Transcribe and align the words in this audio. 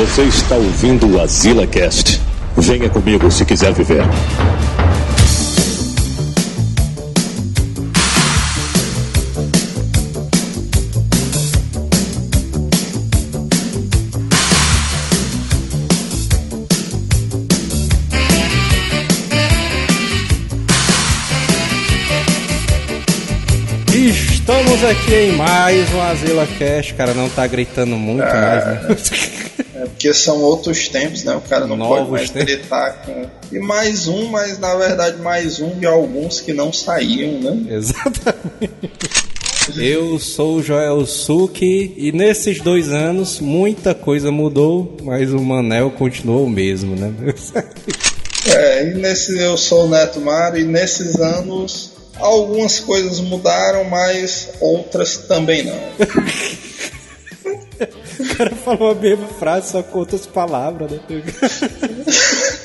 Você 0.00 0.22
está 0.22 0.54
ouvindo 0.56 1.06
o 1.06 1.20
Azila 1.20 1.66
Cast. 1.66 2.20
Venha 2.56 2.88
comigo 2.88 3.30
se 3.30 3.44
quiser 3.44 3.72
viver. 3.74 4.02
Estamos 23.92 24.84
aqui 24.84 25.14
em 25.14 25.32
mais 25.36 25.92
um 25.92 26.00
Azila 26.00 26.46
Cast, 26.58 26.94
cara, 26.94 27.12
não 27.14 27.28
tá 27.28 27.46
gritando 27.46 27.96
muito 27.96 28.22
É. 28.22 28.40
mais, 28.40 28.64
né? 28.66 28.96
É 29.80 29.86
porque 29.86 30.12
são 30.12 30.42
outros 30.42 30.88
tempos, 30.88 31.24
né? 31.24 31.34
O 31.34 31.40
cara 31.40 31.66
não 31.66 31.74
Novos 31.74 31.96
pode 31.96 32.10
mais 32.10 32.30
tempos. 32.30 32.52
gritar 32.54 33.02
com. 33.02 33.26
E 33.50 33.58
mais 33.58 34.08
um, 34.08 34.26
mas 34.26 34.58
na 34.58 34.74
verdade 34.74 35.22
mais 35.22 35.58
um 35.58 35.70
de 35.70 35.86
alguns 35.86 36.38
que 36.38 36.52
não 36.52 36.70
saíam, 36.70 37.40
né? 37.40 37.76
Exatamente. 37.76 38.70
Eu 39.78 40.18
sou 40.18 40.56
o 40.56 40.62
Joel 40.62 41.06
Suki 41.06 41.94
e 41.96 42.12
nesses 42.12 42.60
dois 42.60 42.90
anos 42.90 43.40
muita 43.40 43.94
coisa 43.94 44.30
mudou, 44.30 44.98
mas 45.02 45.32
o 45.32 45.40
Manel 45.40 45.90
continuou 45.92 46.44
o 46.44 46.50
mesmo, 46.50 46.94
né? 46.94 47.12
É, 48.46 48.86
e 48.86 48.94
nesse 48.94 49.38
eu 49.38 49.54
sou 49.58 49.84
o 49.84 49.88
Neto 49.90 50.18
Mário 50.18 50.58
e 50.60 50.64
nesses 50.64 51.16
anos 51.16 51.90
algumas 52.18 52.80
coisas 52.80 53.20
mudaram, 53.20 53.84
mas 53.84 54.48
outras 54.60 55.18
também 55.18 55.64
não. 55.64 55.78
O 58.20 58.36
cara 58.36 58.54
falou 58.54 58.90
a 58.90 58.94
mesma 58.94 59.26
frase, 59.26 59.72
só 59.72 59.82
com 59.82 59.98
outras 59.98 60.26
palavras, 60.26 60.90
né? 60.90 61.00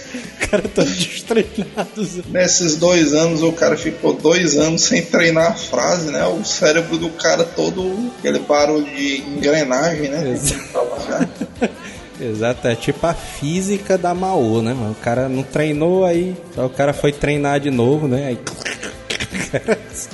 O 0.45 0.48
cara 0.48 0.64
tá 0.70 0.84
destreinado. 0.84 2.23
Nesses 2.30 2.78
dois 2.78 3.14
anos 3.14 3.42
o 3.42 3.52
cara 3.52 3.76
ficou 3.76 4.14
dois 4.14 4.56
anos 4.56 4.83
sem 4.83 5.02
treinar 5.02 5.52
a 5.52 5.56
frase, 5.56 6.11
né? 6.11 6.23
O 6.28 6.45
cérebro 6.45 6.98
do 6.98 7.09
cara 7.09 7.44
todo, 7.44 8.11
aquele 8.20 8.39
barulho 8.39 8.86
de 8.86 9.22
engrenagem, 9.22 10.09
né? 10.09 10.39
Exato. 12.22 12.67
É 12.67 12.76
tipo 12.76 13.06
a 13.06 13.14
física 13.14 13.98
da 13.98 14.14
Maô, 14.14 14.61
né, 14.61 14.73
mano? 14.73 14.92
O 14.92 15.03
cara 15.03 15.28
não 15.28 15.44
treinou 15.44 16.06
aí, 16.06 16.36
só 16.53 16.66
o 16.66 16.70
cara 16.70 16.94
foi 16.94 17.11
treinar 17.11 17.59
de 17.59 17.72
novo, 17.72 18.08
né? 18.08 18.28
Aí. 18.28 18.39
Se 19.94 20.09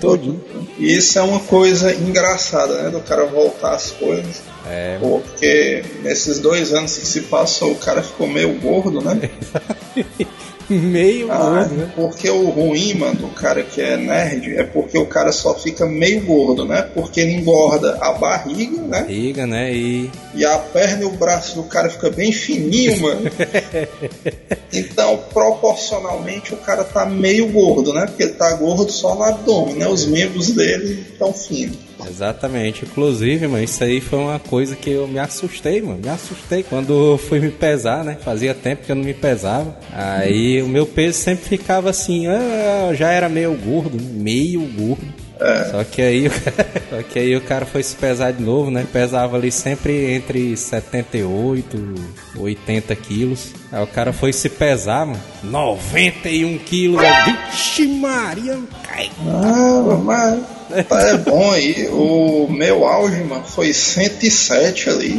todinho. 0.00 0.42
E 0.78 0.96
isso 0.96 1.18
é 1.18 1.22
uma 1.22 1.40
coisa 1.40 1.94
engraçada, 1.94 2.82
né? 2.82 2.90
Do 2.90 3.00
cara 3.00 3.26
voltar 3.26 3.74
às 3.74 3.90
coisas. 3.90 4.42
É, 4.68 4.96
Porque 5.00 5.84
nesses 6.02 6.38
dois 6.38 6.72
anos 6.72 6.96
que 6.96 7.06
se 7.06 7.22
passou, 7.22 7.72
o 7.72 7.76
cara 7.76 8.02
ficou 8.02 8.28
meio 8.28 8.52
gordo, 8.60 9.00
né? 9.02 9.28
meio 10.70 11.30
Ah, 11.30 11.64
gordo, 11.64 11.74
né? 11.74 11.92
porque 11.94 12.30
o 12.30 12.48
ruim, 12.48 12.94
mano, 12.94 13.14
do 13.16 13.28
cara 13.28 13.62
que 13.62 13.80
é 13.80 13.96
nerd, 13.96 14.56
é 14.56 14.62
porque 14.62 14.96
o 14.96 15.04
cara 15.06 15.32
só 15.32 15.54
fica 15.54 15.84
meio 15.86 16.24
gordo, 16.24 16.64
né? 16.64 16.82
Porque 16.94 17.20
ele 17.20 17.32
engorda 17.32 17.98
a 18.00 18.12
barriga, 18.12 18.80
né? 18.82 19.04
Liga, 19.08 19.46
né? 19.46 19.74
E 19.74 20.10
E 20.34 20.44
a 20.44 20.56
perna 20.58 21.02
e 21.02 21.06
o 21.06 21.10
braço 21.10 21.56
do 21.56 21.64
cara 21.64 21.90
fica 21.90 22.08
bem 22.10 22.32
fininho, 22.32 23.00
mano. 23.00 23.22
Então, 24.74 25.18
proporcionalmente, 25.34 26.54
o 26.54 26.56
cara 26.56 26.82
tá 26.82 27.04
meio 27.04 27.46
gordo, 27.48 27.92
né? 27.92 28.06
Porque 28.06 28.22
ele 28.22 28.32
tá 28.32 28.50
gordo 28.54 28.90
só 28.90 29.14
no 29.14 29.22
abdômen, 29.22 29.74
né? 29.74 29.86
Os 29.86 30.06
membros 30.06 30.50
dele 30.52 31.04
estão 31.12 31.30
finos. 31.32 31.76
Exatamente. 32.08 32.84
Inclusive, 32.84 33.46
mano, 33.46 33.64
isso 33.64 33.82
aí 33.82 34.00
foi 34.00 34.18
uma 34.18 34.38
coisa 34.38 34.76
que 34.76 34.90
eu 34.90 35.06
me 35.06 35.18
assustei, 35.18 35.80
mano. 35.82 36.00
Me 36.02 36.08
assustei 36.08 36.62
quando 36.62 37.18
fui 37.18 37.40
me 37.40 37.50
pesar, 37.50 38.04
né? 38.04 38.16
Fazia 38.22 38.54
tempo 38.54 38.84
que 38.84 38.92
eu 38.92 38.96
não 38.96 39.04
me 39.04 39.14
pesava. 39.14 39.76
Aí 39.92 40.62
o 40.62 40.68
meu 40.68 40.86
peso 40.86 41.18
sempre 41.18 41.44
ficava 41.44 41.90
assim, 41.90 42.26
ah, 42.26 42.92
já 42.94 43.10
era 43.10 43.28
meio 43.28 43.54
gordo, 43.54 43.98
meio 44.02 44.60
gordo. 44.60 45.21
Só 45.70 45.84
que 45.84 46.02
aí, 46.02 46.30
só 46.90 47.02
que 47.02 47.18
aí 47.18 47.36
o 47.36 47.40
cara 47.40 47.66
foi 47.66 47.82
se 47.82 47.94
pesar 47.96 48.32
de 48.32 48.42
novo, 48.42 48.70
né? 48.70 48.86
Pesava 48.92 49.36
ali 49.36 49.50
sempre 49.50 50.12
entre 50.12 50.56
78, 50.56 51.94
80 52.36 52.96
quilos. 52.96 53.52
Aí 53.70 53.82
o 53.82 53.86
cara 53.86 54.12
foi 54.12 54.32
se 54.32 54.48
pesar, 54.48 55.06
mano. 55.06 55.20
91 55.42 56.58
quilos. 56.58 57.02
Vixe 57.24 57.86
Maria, 57.86 58.58
cai. 58.86 59.10
Ah, 59.26 59.98
mas 60.02 60.86
tá, 60.86 61.00
é 61.02 61.16
bom 61.18 61.50
aí. 61.50 61.88
O 61.88 62.48
meu 62.50 62.86
auge, 62.86 63.22
mano, 63.24 63.44
foi 63.44 63.72
107 63.72 64.90
ali. 64.90 65.18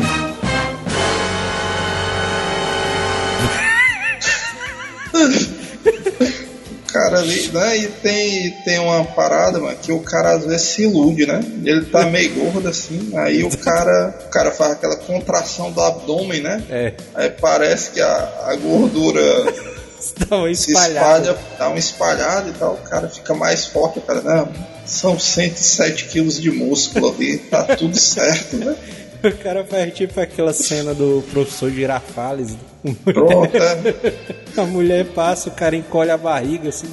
Cara 7.13 7.19
ali, 7.19 7.47
né? 7.49 7.77
E 7.77 7.87
tem, 7.87 8.51
tem 8.63 8.79
uma 8.79 9.03
parada, 9.03 9.59
mano, 9.59 9.77
que 9.81 9.91
o 9.91 9.99
cara 9.99 10.31
às 10.31 10.45
vezes 10.45 10.61
se 10.67 10.83
ilude, 10.83 11.25
né? 11.25 11.39
Ele 11.63 11.85
tá 11.85 12.05
meio 12.09 12.33
gordo 12.33 12.67
assim, 12.67 13.11
aí 13.15 13.43
o 13.43 13.57
cara, 13.57 14.13
o 14.25 14.29
cara 14.29 14.51
faz 14.51 14.71
aquela 14.73 14.95
contração 14.97 15.71
do 15.71 15.81
abdômen, 15.81 16.41
né? 16.41 16.63
É, 16.69 16.93
Aí 17.13 17.29
parece 17.29 17.91
que 17.91 18.01
a, 18.01 18.31
a 18.47 18.55
gordura 18.55 19.21
estão 19.99 20.45
se 20.53 20.71
espalhados. 20.71 21.27
espalha, 21.29 21.37
dá 21.57 21.69
uma 21.69 21.79
espalhada 21.79 22.49
e 22.49 22.53
tal, 22.53 22.73
o 22.73 22.89
cara 22.89 23.07
fica 23.09 23.33
mais 23.33 23.65
forte, 23.65 24.01
cara, 24.01 24.21
não, 24.21 24.49
são 24.85 25.17
107 25.17 26.05
quilos 26.05 26.41
de 26.41 26.51
músculo 26.51 27.13
ali, 27.13 27.37
tá 27.37 27.63
tudo 27.75 27.97
certo, 27.97 28.57
né? 28.57 28.75
O 29.23 29.31
cara 29.37 29.63
faz 29.63 29.93
tipo 29.93 30.19
aquela 30.19 30.51
cena 30.51 30.93
do 30.93 31.23
professor 31.31 31.71
Girafales. 31.71 32.57
Pronto, 33.05 33.55
é. 33.55 34.13
A 34.61 34.65
mulher 34.65 35.05
passa, 35.05 35.49
o 35.49 35.53
cara 35.53 35.75
encolhe 35.75 36.11
a 36.11 36.17
barriga 36.17 36.69
assim. 36.69 36.87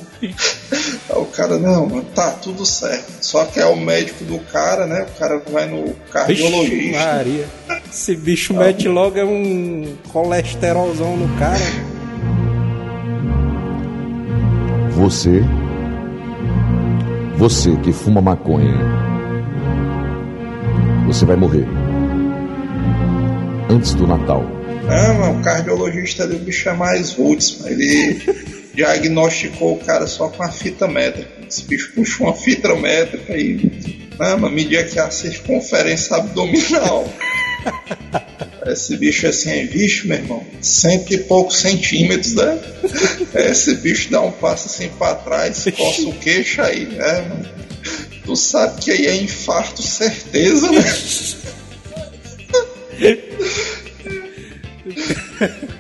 O 1.11 1.27
cara, 1.27 1.59
não, 1.59 1.87
mano, 1.87 2.07
tá 2.15 2.31
tudo 2.31 2.65
certo. 2.65 3.13
Só 3.21 3.45
que 3.45 3.59
é 3.59 3.67
o 3.67 3.77
médico 3.77 4.25
do 4.25 4.39
cara, 4.39 4.87
né? 4.87 5.07
O 5.15 5.19
cara 5.19 5.43
vai 5.51 5.67
no 5.67 5.87
Vixe 5.87 5.97
cardiologista. 6.11 6.99
Maria. 7.05 7.47
Esse 7.91 8.17
bicho 8.17 8.55
mete 8.55 8.89
logo 8.89 9.19
é 9.19 9.25
um 9.25 9.97
colesterolzão 10.13 11.17
no 11.17 11.37
cara. 11.39 11.59
Você. 14.93 15.43
Você 17.37 17.77
que 17.79 17.93
fuma 17.93 18.21
maconha. 18.21 18.79
Você 21.07 21.25
vai 21.25 21.37
morrer. 21.37 21.80
Antes 23.71 23.95
do 23.95 24.05
Natal. 24.05 24.43
Não, 24.43 25.15
mano, 25.15 25.39
o 25.39 25.43
cardiologista 25.45 26.25
ali, 26.25 26.35
o 26.35 26.41
bicho 26.41 26.69
é 26.69 26.73
mais 26.73 27.13
roots. 27.13 27.65
Ele 27.65 28.21
diagnosticou 28.75 29.75
o 29.75 29.79
cara 29.79 30.09
só 30.09 30.29
com 30.29 30.43
a 30.43 30.51
fita 30.51 30.89
métrica. 30.89 31.31
Esse 31.49 31.65
bicho 31.67 31.93
puxou 31.95 32.27
uma 32.27 32.35
fita 32.35 32.75
métrica 32.75 33.37
e. 33.37 34.09
Não, 34.19 34.51
media 34.51 34.81
aqui 34.81 34.99
a 34.99 35.09
circunferência 35.09 36.17
abdominal. 36.17 37.09
Esse 38.67 38.97
bicho 38.97 39.29
assim, 39.29 39.51
é 39.51 39.65
bicho, 39.65 40.09
meu 40.09 40.19
irmão, 40.19 40.45
cento 40.61 41.15
e 41.15 41.19
poucos 41.19 41.59
centímetros, 41.59 42.35
né? 42.35 42.59
Esse 43.35 43.77
bicho 43.77 44.11
dá 44.11 44.21
um 44.21 44.33
passo 44.33 44.67
assim 44.67 44.89
pra 44.99 45.15
trás, 45.15 45.65
coça 45.77 46.03
o 46.03 46.13
queixo 46.15 46.61
aí, 46.61 46.87
né? 46.87 47.45
Tu 48.25 48.37
sabe 48.37 48.81
que 48.81 48.91
aí 48.91 49.07
é 49.07 49.15
infarto, 49.15 49.81
certeza, 49.81 50.71
né? 50.71 50.83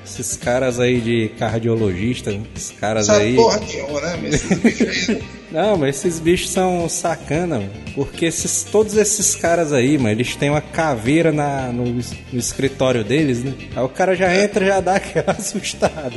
Esses 0.04 0.36
caras 0.36 0.78
aí 0.78 1.00
de 1.00 1.30
cardiologista, 1.38 2.30
esses 2.54 2.70
caras 2.78 3.06
Sabe 3.06 3.24
aí. 3.24 3.36
porra 3.36 3.58
nenhuma, 3.60 4.00
né? 4.00 4.20
Esses 4.28 5.08
aí. 5.10 5.22
Não, 5.50 5.76
mas 5.76 5.96
esses 5.96 6.20
bichos 6.20 6.50
são 6.50 6.88
sacana, 6.88 7.56
mano. 7.58 7.70
Porque 7.94 8.26
esses, 8.26 8.62
todos 8.64 8.96
esses 8.96 9.34
caras 9.34 9.72
aí, 9.72 9.98
mano, 9.98 10.10
eles 10.10 10.36
têm 10.36 10.50
uma 10.50 10.60
caveira 10.60 11.32
na, 11.32 11.72
no, 11.72 11.84
no 11.92 12.38
escritório 12.38 13.02
deles, 13.02 13.42
né? 13.42 13.52
Aí 13.74 13.82
o 13.82 13.88
cara 13.88 14.14
já 14.14 14.34
entra 14.34 14.64
e 14.64 14.68
já 14.68 14.80
dá 14.80 14.96
aquela 14.96 15.32
assustada. 15.38 16.16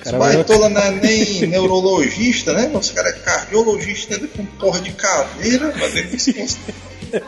O 0.00 0.04
cara 0.04 0.18
vai- 0.18 0.34
Baitola 0.34 0.68
não 0.68 0.80
é 0.82 0.90
nem 0.90 1.46
neurologista, 1.46 2.52
né? 2.52 2.70
Os 2.74 2.90
caras 2.90 3.14
é 3.14 3.18
cardiologista 3.20 4.14
ainda 4.14 4.28
com 4.28 4.44
porra 4.44 4.80
de 4.80 4.92
caveira, 4.92 5.72
mas 5.78 5.96
eles 5.96 6.58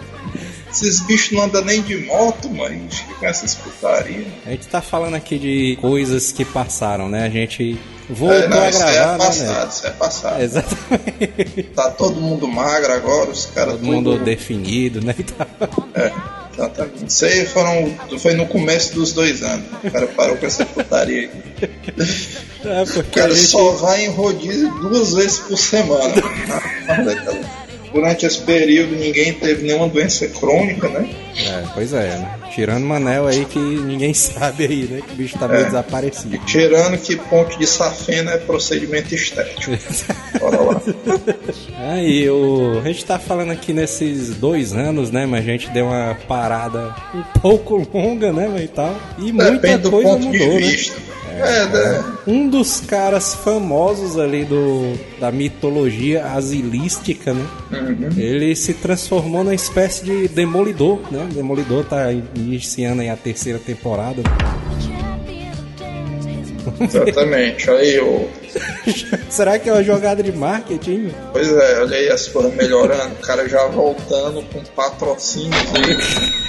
Esses 0.71 1.01
bichos 1.01 1.33
não 1.33 1.45
andam 1.45 1.65
nem 1.65 1.83
de 1.83 1.97
moto, 1.99 2.49
mano. 2.49 2.75
Eles 2.75 2.99
ficam 2.99 3.15
com 3.17 3.27
essas 3.27 3.55
putarias. 3.55 4.27
A 4.47 4.51
gente 4.51 4.69
tá 4.69 4.81
falando 4.81 5.15
aqui 5.15 5.39
de 5.39 5.77
coisas 5.81 6.31
que 6.33 6.45
passaram, 6.45 7.09
né? 7.09 7.25
A 7.27 7.29
gente 7.31 7.79
voltou 8.09 8.37
É, 8.39 8.49
não, 8.49 8.59
a 8.63 8.71
gravar, 8.71 8.91
é 8.93 9.07
né? 9.13 9.19
passado, 9.19 9.71
isso 9.73 9.87
é 9.87 9.91
passado. 9.91 10.43
Exatamente. 10.43 11.63
Tá 11.75 11.91
todo 11.91 12.21
mundo 12.21 12.47
magro 12.49 12.93
agora, 12.93 13.31
os 13.31 13.47
caras 13.47 13.75
Todo 13.75 13.85
mundo 13.85 14.19
definido, 14.19 15.01
né? 15.05 15.15
É, 15.95 16.13
exatamente. 16.55 17.07
Isso 17.09 17.25
aí 17.25 17.47
foram, 17.47 17.97
foi 18.19 18.35
no 18.35 18.47
começo 18.47 18.95
dos 18.95 19.13
dois 19.13 19.43
anos. 19.43 19.67
O 19.83 19.91
cara 19.91 20.07
parou 20.09 20.37
com 20.37 20.47
essa 20.47 20.65
putaria 20.65 21.23
aí. 21.23 21.71
É, 22.65 22.83
O 22.83 23.01
a 23.01 23.05
cara 23.05 23.35
gente, 23.35 23.47
só 23.49 23.73
vai 23.73 24.05
em 24.05 24.09
rodízio 24.11 24.71
duas 24.81 25.15
vezes 25.15 25.39
por 25.41 25.59
semana. 25.59 26.15
durante 27.93 28.27
esse 28.27 28.41
período 28.43 28.95
ninguém 28.97 29.33
teve 29.33 29.63
nenhuma 29.67 29.89
doença 29.89 30.27
crônica, 30.29 30.89
né? 30.89 31.09
É, 31.37 31.65
pois 31.75 31.93
é, 31.93 32.09
né? 32.17 32.35
Tirando 32.55 32.85
Manel 32.85 33.27
aí 33.27 33.45
que 33.45 33.59
ninguém 33.59 34.13
sabe 34.15 34.65
aí, 34.65 34.89
né? 34.91 35.01
Que 35.07 35.13
o 35.13 35.17
bicho 35.17 35.39
tá 35.39 35.47
meio 35.49 35.61
É. 35.63 35.65
desaparecido. 35.65 36.39
Tirando 36.47 36.99
que 36.99 37.17
ponte 37.17 37.59
de 37.59 37.67
safena 37.67 38.33
é 38.33 38.39
procedimento 38.39 39.15
estético. 39.15 39.71
Bora 40.41 40.61
lá. 40.61 40.83
Aí, 41.93 42.29
o... 42.29 42.81
a 42.85 42.89
gente 42.89 43.05
tá 43.05 43.19
falando 43.19 43.53
aqui 43.53 43.73
nesses 43.73 44.31
dois 44.35 44.73
anos, 44.73 45.11
né? 45.11 45.27
Mas 45.27 45.41
a 45.41 45.47
gente 45.47 45.71
deu 45.71 45.87
uma 45.87 46.17
parada 46.27 46.95
um 47.15 47.23
pouco 47.41 47.87
longa, 47.93 48.33
né? 48.33 48.51
E 48.63 48.69
tal. 48.69 48.97
E 49.19 49.33
muita 49.33 49.51
Depende 49.53 49.79
do 49.83 49.91
coisa 49.91 50.11
ponto 50.11 50.27
mudou, 50.27 50.61
né? 50.61 50.67
É, 51.41 51.67
né? 51.67 52.05
Um 52.27 52.49
dos 52.49 52.81
caras 52.81 53.35
famosos 53.35 54.19
ali 54.19 54.45
do, 54.45 54.95
da 55.19 55.31
mitologia 55.31 56.27
asilística, 56.27 57.33
né? 57.33 57.47
Uhum. 57.73 58.09
Ele 58.17 58.55
se 58.55 58.75
transformou 58.75 59.45
numa 59.45 59.55
espécie 59.55 60.05
de 60.05 60.29
demolidor, 60.29 61.01
né? 61.11 61.29
Demolidor 61.33 61.85
tá 61.85 62.13
iniciando 62.13 63.03
aí 63.03 63.09
a 63.09 63.17
terceira 63.17 63.59
temporada. 63.59 64.23
Exatamente. 66.81 67.71
Aí, 67.71 67.99
o... 68.01 68.29
Será 69.29 69.59
que 69.59 69.69
é 69.69 69.73
uma 69.73 69.83
jogada 69.83 70.23
de 70.23 70.33
marketing? 70.33 71.13
pois 71.33 71.49
é, 71.51 71.81
olha 71.81 71.97
aí 71.97 72.09
as 72.09 72.29
coisas 72.29 72.55
melhorando. 72.55 73.15
O 73.15 73.27
cara 73.27 73.49
já 73.49 73.67
voltando 73.67 74.43
com 74.53 74.63
patrocínios 74.75 75.55
aí. 75.75 76.40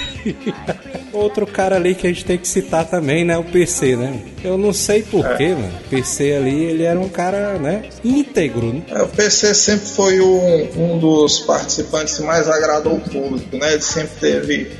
Outro 1.12 1.46
cara 1.46 1.76
ali 1.76 1.94
que 1.94 2.06
a 2.06 2.10
gente 2.10 2.24
tem 2.24 2.38
que 2.38 2.48
citar 2.48 2.86
também, 2.86 3.24
né? 3.24 3.36
O 3.36 3.44
PC, 3.44 3.96
né? 3.96 4.20
Eu 4.42 4.56
não 4.56 4.72
sei 4.72 5.02
porquê, 5.02 5.48
mano. 5.48 5.72
O 5.86 5.88
PC 5.88 6.32
ali, 6.34 6.64
ele 6.64 6.84
era 6.84 6.98
um 6.98 7.08
cara, 7.08 7.58
né? 7.58 7.82
Íntegro, 8.04 8.72
né? 8.72 8.82
É, 8.88 9.02
o 9.02 9.08
PC 9.08 9.54
sempre 9.54 9.86
foi 9.86 10.20
um, 10.20 10.94
um 10.94 10.98
dos 10.98 11.40
participantes 11.40 12.16
que 12.16 12.22
mais 12.22 12.48
agradou 12.48 12.94
o 12.94 13.00
público, 13.00 13.56
né? 13.56 13.72
Ele 13.74 13.82
sempre 13.82 14.16
teve. 14.20 14.70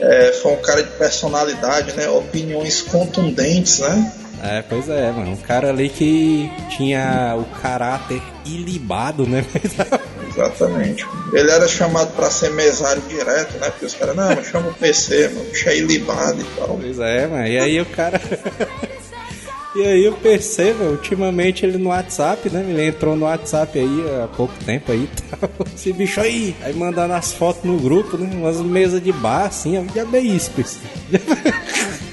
é, 0.00 0.32
foi 0.32 0.52
um 0.52 0.62
cara 0.62 0.82
de 0.82 0.90
personalidade, 0.90 1.92
né? 1.92 2.08
Opiniões 2.08 2.80
contundentes, 2.82 3.80
né? 3.80 4.12
É, 4.42 4.62
pois 4.62 4.88
é, 4.88 5.10
mano. 5.10 5.32
Um 5.32 5.36
cara 5.36 5.70
ali 5.70 5.88
que 5.88 6.50
tinha 6.76 7.34
o 7.38 7.44
caráter 7.60 8.20
ilibado, 8.44 9.26
né? 9.26 9.44
Exatamente. 10.34 11.06
Ele 11.32 11.50
era 11.50 11.68
chamado 11.68 12.12
pra 12.14 12.30
ser 12.30 12.50
mesário 12.50 13.02
direto, 13.02 13.56
né? 13.58 13.70
Porque 13.70 13.86
os 13.86 13.94
caras, 13.94 14.16
não, 14.16 14.44
chama 14.44 14.68
o 14.68 14.74
PC, 14.74 15.28
mano, 15.28 15.44
bicho 15.50 15.68
é 15.68 15.78
ilibado 15.78 16.40
e 16.40 16.44
tal. 16.56 16.78
Pois 16.80 16.98
é, 16.98 17.26
mano. 17.26 17.46
E 17.46 17.58
aí 17.58 17.80
o 17.80 17.86
cara. 17.86 18.20
e 19.76 19.82
aí 19.82 20.08
o 20.08 20.14
PC, 20.14 20.72
velho, 20.72 20.90
ultimamente 20.90 21.64
ele 21.64 21.78
no 21.78 21.90
WhatsApp, 21.90 22.50
né? 22.50 22.64
Ele 22.68 22.86
entrou 22.86 23.14
no 23.14 23.26
WhatsApp 23.26 23.78
aí 23.78 24.04
há 24.22 24.28
pouco 24.28 24.52
tempo 24.64 24.90
aí 24.90 25.04
e 25.04 25.36
tal. 25.36 25.50
Esse 25.74 25.92
bicho 25.92 26.20
aí. 26.20 26.54
Aí 26.62 26.74
mandando 26.74 27.14
as 27.14 27.32
fotos 27.32 27.62
no 27.64 27.78
grupo, 27.78 28.18
né? 28.18 28.28
Umas 28.34 28.60
mesas 28.60 29.02
de 29.02 29.12
bar, 29.12 29.46
assim. 29.46 29.78
ó. 29.78 29.94
Já 29.94 30.04
bem 30.04 30.34
isso, 30.34 30.50
PC. 30.50 30.78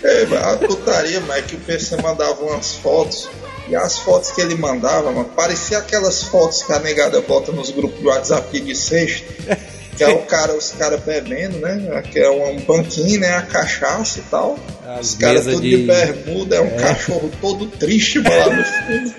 É, 0.04 0.24
a 0.36 0.58
putaria, 0.58 1.22
mas 1.22 1.38
é 1.38 1.42
que 1.44 1.56
o 1.56 1.60
PC 1.60 2.02
mandava 2.02 2.42
umas 2.44 2.74
fotos. 2.76 3.30
E 3.68 3.76
as 3.76 4.00
fotos 4.00 4.32
que 4.32 4.42
ele 4.42 4.56
mandava, 4.56 5.12
mano, 5.12 5.30
parecia 5.36 5.78
aquelas 5.78 6.24
fotos 6.24 6.64
que 6.64 6.74
a 6.74 6.80
negada 6.80 7.22
bota 7.22 7.52
nos 7.52 7.70
grupos 7.72 8.00
do 8.02 8.08
WhatsApp 8.10 8.60
de 8.60 8.76
sexta. 8.76 9.26
Que 9.98 10.06
é 10.06 10.08
o 10.08 10.20
cara, 10.20 10.56
os 10.56 10.72
caras 10.72 11.02
bebendo, 11.04 11.60
né? 11.60 12.02
Que 12.10 12.18
é 12.20 12.30
um 12.32 12.62
banquinho, 12.62 13.20
né? 13.20 13.36
A 13.36 13.42
cachaça 13.42 14.20
e 14.20 14.22
tal. 14.24 14.58
As 14.88 15.12
os 15.12 15.16
caras 15.16 15.44
tudo 15.46 15.62
de- 15.62 15.82
de... 15.82 15.86
bermuda, 15.86 16.56
é 16.56 16.62
um 16.62 16.78
cachorro 16.78 17.30
todo 17.42 17.68
triste 17.68 18.18
mano, 18.20 18.36
lá 18.40 18.50
no 18.56 18.64
fundo. 18.64 19.14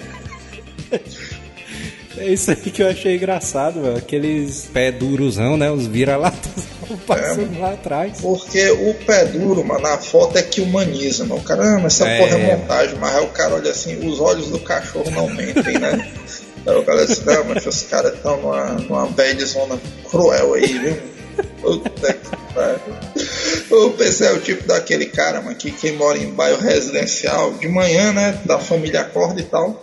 É 2.16 2.26
isso 2.26 2.50
aí 2.50 2.56
que 2.56 2.82
eu 2.82 2.88
achei 2.88 3.16
engraçado, 3.16 3.80
velho. 3.82 3.96
Aqueles 3.96 4.68
pé 4.72 4.92
durosão, 4.92 5.56
né? 5.56 5.70
Os 5.70 5.86
vira-latas 5.86 6.52
passando 7.06 7.58
lá 7.58 7.72
atrás. 7.72 8.20
Porque 8.20 8.70
o 8.70 8.94
pé 9.06 9.24
duro, 9.24 9.64
mano, 9.64 9.80
na 9.80 9.96
foto 9.98 10.36
é 10.36 10.42
que 10.42 10.60
humaniza, 10.60 11.24
mano. 11.24 11.40
O 11.40 11.44
cara, 11.44 11.76
ah, 11.76 11.78
mas 11.78 11.94
essa 12.00 12.08
É. 12.08 12.18
porra 12.18 12.38
é 12.38 12.56
montagem, 12.56 12.96
mas 13.00 13.16
aí 13.16 13.24
o 13.24 13.28
cara 13.28 13.54
olha 13.54 13.70
assim, 13.70 14.06
os 14.06 14.20
olhos 14.20 14.48
do 14.48 14.58
cachorro 14.60 15.10
não 15.10 15.28
mentem, 15.28 15.78
né? 15.78 16.08
Aí 16.64 16.76
o 16.76 16.84
cara 16.84 17.04
diz, 17.04 17.24
não, 17.24 17.42
mas 17.46 17.66
os 17.66 17.82
caras 17.82 18.14
estão 18.14 18.40
numa, 18.40 18.66
numa 18.74 19.06
bad 19.06 19.44
zona 19.44 19.80
cruel 20.08 20.54
aí, 20.54 20.78
viu? 20.78 20.96
Puta 21.60 22.12
que 22.12 22.54
pariu. 22.54 22.78
O 23.86 23.90
PC 23.90 24.26
é 24.26 24.32
o 24.32 24.38
tipo 24.40 24.64
daquele 24.68 25.06
cara, 25.06 25.40
mano, 25.42 25.56
que 25.56 25.72
quem 25.72 25.96
mora 25.96 26.16
em 26.18 26.30
bairro 26.30 26.60
residencial, 26.60 27.52
de 27.54 27.66
manhã, 27.66 28.12
né, 28.12 28.38
da 28.44 28.60
família 28.60 29.00
acorda 29.00 29.40
e 29.40 29.44
tal, 29.44 29.82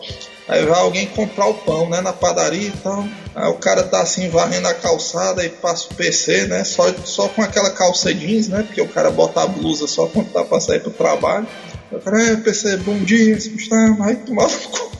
aí 0.50 0.66
vai 0.66 0.80
alguém 0.80 1.06
comprar 1.07 1.46
o 1.46 1.54
pão, 1.54 1.88
né, 1.90 2.01
na 2.01 2.12
padaria 2.12 2.68
e 2.68 2.72
tal, 2.84 3.07
aí 3.36 3.50
o 3.50 3.54
cara 3.54 3.84
tá 3.84 4.01
assim, 4.01 4.28
varrendo 4.30 4.68
a 4.68 4.74
calçada 4.74 5.46
e 5.46 5.50
passa 5.50 5.88
o 5.90 5.96
PC, 5.96 6.48
né, 6.48 6.63
só, 6.63 6.92
só 7.06 7.30
com 7.30 7.42
aquela 7.42 7.69
calça 7.69 8.13
jeans, 8.13 8.50
né, 8.50 8.63
porque 8.63 8.81
o 8.81 8.88
cara 8.88 9.12
bota 9.12 9.44
a 9.44 9.48
blusa 9.48 9.88
só 9.88 10.07
quando 10.07 10.34
tá 10.34 10.44
pra 10.44 10.60
sair 10.60 10.81
pro 10.81 10.92
trabalho, 10.92 11.48
Aí 11.92 11.98
o 11.98 12.01
cara, 12.01 12.22
é, 12.22 12.36
PC, 12.36 12.78
bom 12.78 13.00
dia, 13.00 13.38
tá, 13.68 13.96
vai 13.98 14.16
tomar 14.16 14.48
no 14.48 14.60
cu. 14.60 14.98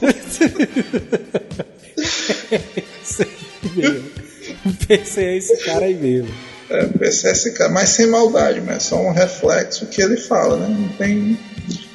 PC 4.88 5.22
é 5.22 5.36
esse 5.36 5.56
cara 5.58 5.86
aí 5.86 5.94
mesmo. 5.94 6.34
É, 6.68 6.86
PC 6.86 7.28
é 7.28 7.30
esse 7.30 7.52
cara, 7.52 7.70
mas 7.70 7.90
sem 7.90 8.06
maldade, 8.08 8.60
mas 8.60 8.76
é 8.76 8.80
só 8.80 9.00
um 9.00 9.12
reflexo 9.12 9.86
que 9.86 10.02
ele 10.02 10.16
fala, 10.16 10.56
né, 10.56 10.66
não 10.68 10.88
tem... 10.96 11.38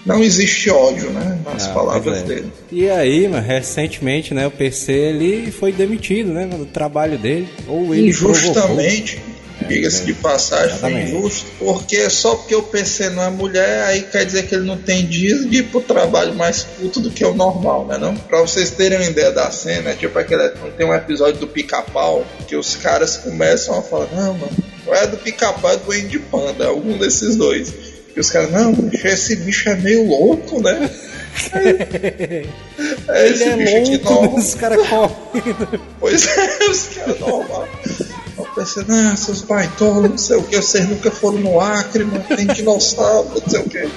Não 0.05 0.23
existe 0.23 0.69
ódio, 0.69 1.09
né, 1.09 1.39
nas 1.43 1.65
Ah, 1.67 1.73
palavras 1.73 2.19
é. 2.19 2.23
dele. 2.23 2.51
E 2.71 2.89
aí, 2.89 3.27
mano, 3.27 3.45
recentemente, 3.45 4.33
né, 4.33 4.45
o 4.45 4.51
PC 4.51 4.91
ele 4.91 5.51
foi 5.51 5.71
demitido, 5.71 6.31
né, 6.31 6.45
do 6.45 6.65
trabalho 6.65 7.17
dele. 7.17 7.47
Ou 7.67 7.93
ele 7.93 8.09
injustamente, 8.09 9.19
diga-se 9.67 10.05
de 10.05 10.13
passagem, 10.13 10.77
foi 10.77 10.91
injusto, 10.93 11.47
porque 11.57 12.07
só 12.09 12.35
porque 12.35 12.53
o 12.55 12.61
PC 12.61 13.09
não 13.09 13.23
é 13.23 13.29
mulher, 13.31 13.83
aí 13.85 14.01
quer 14.03 14.25
dizer 14.25 14.45
que 14.45 14.53
ele 14.53 14.65
não 14.65 14.77
tem 14.77 15.05
dias 15.07 15.49
de 15.49 15.57
ir 15.57 15.63
pro 15.63 15.81
trabalho 15.81 16.35
mais 16.35 16.61
puto 16.63 16.99
do 16.99 17.09
que 17.09 17.25
o 17.25 17.33
normal, 17.33 17.87
né 17.87 17.97
não? 17.97 18.15
Pra 18.15 18.41
vocês 18.41 18.69
terem 18.69 18.99
uma 18.99 19.09
ideia 19.09 19.31
da 19.31 19.49
cena, 19.49 19.89
é 19.89 19.93
tipo 19.95 20.19
aquele, 20.19 20.49
tem 20.77 20.85
um 20.85 20.93
episódio 20.93 21.39
do 21.39 21.47
pica-pau, 21.47 22.23
que 22.47 22.55
os 22.55 22.75
caras 22.75 23.17
começam 23.17 23.79
a 23.79 23.81
falar, 23.81 24.07
não, 24.13 24.33
mano, 24.35 24.51
não 24.85 24.93
é 24.93 25.07
do 25.07 25.17
pica-pau, 25.17 25.71
é 25.71 25.77
do 25.77 25.91
Andy 25.91 26.19
Panda, 26.19 26.65
é 26.65 26.67
algum 26.67 26.95
desses 26.95 27.35
dois. 27.35 27.73
E 28.15 28.19
os 28.19 28.29
caras, 28.29 28.51
não, 28.51 28.73
bicho, 28.73 29.07
esse 29.07 29.35
bicho 29.35 29.69
é 29.69 29.75
meio 29.75 30.07
louco, 30.07 30.61
né? 30.61 30.89
Aí 33.09 33.25
Ele 33.25 33.33
esse 33.33 33.43
é 33.43 33.57
bicho 33.57 33.77
aqui 33.77 33.97
louco, 33.97 34.23
não, 34.23 34.35
os 34.35 34.55
caras 34.55 34.87
correndo. 34.87 35.81
Pois 35.99 36.37
é, 36.37 36.59
os 36.69 36.85
caras 36.87 37.19
normal. 37.19 37.67
Eu 38.37 38.45
pensei, 38.55 38.83
não, 38.87 39.17
seus 39.17 39.41
baitolos, 39.41 40.09
não 40.09 40.17
sei 40.17 40.37
o 40.37 40.43
que, 40.43 40.55
vocês 40.57 40.87
nunca 40.87 41.11
foram 41.11 41.39
no 41.39 41.59
Acre, 41.59 42.03
não 42.05 42.21
tem 42.21 42.47
dinossauro, 42.47 43.29
não 43.41 43.49
sei 43.49 43.59
o 43.59 43.69
que. 43.69 43.89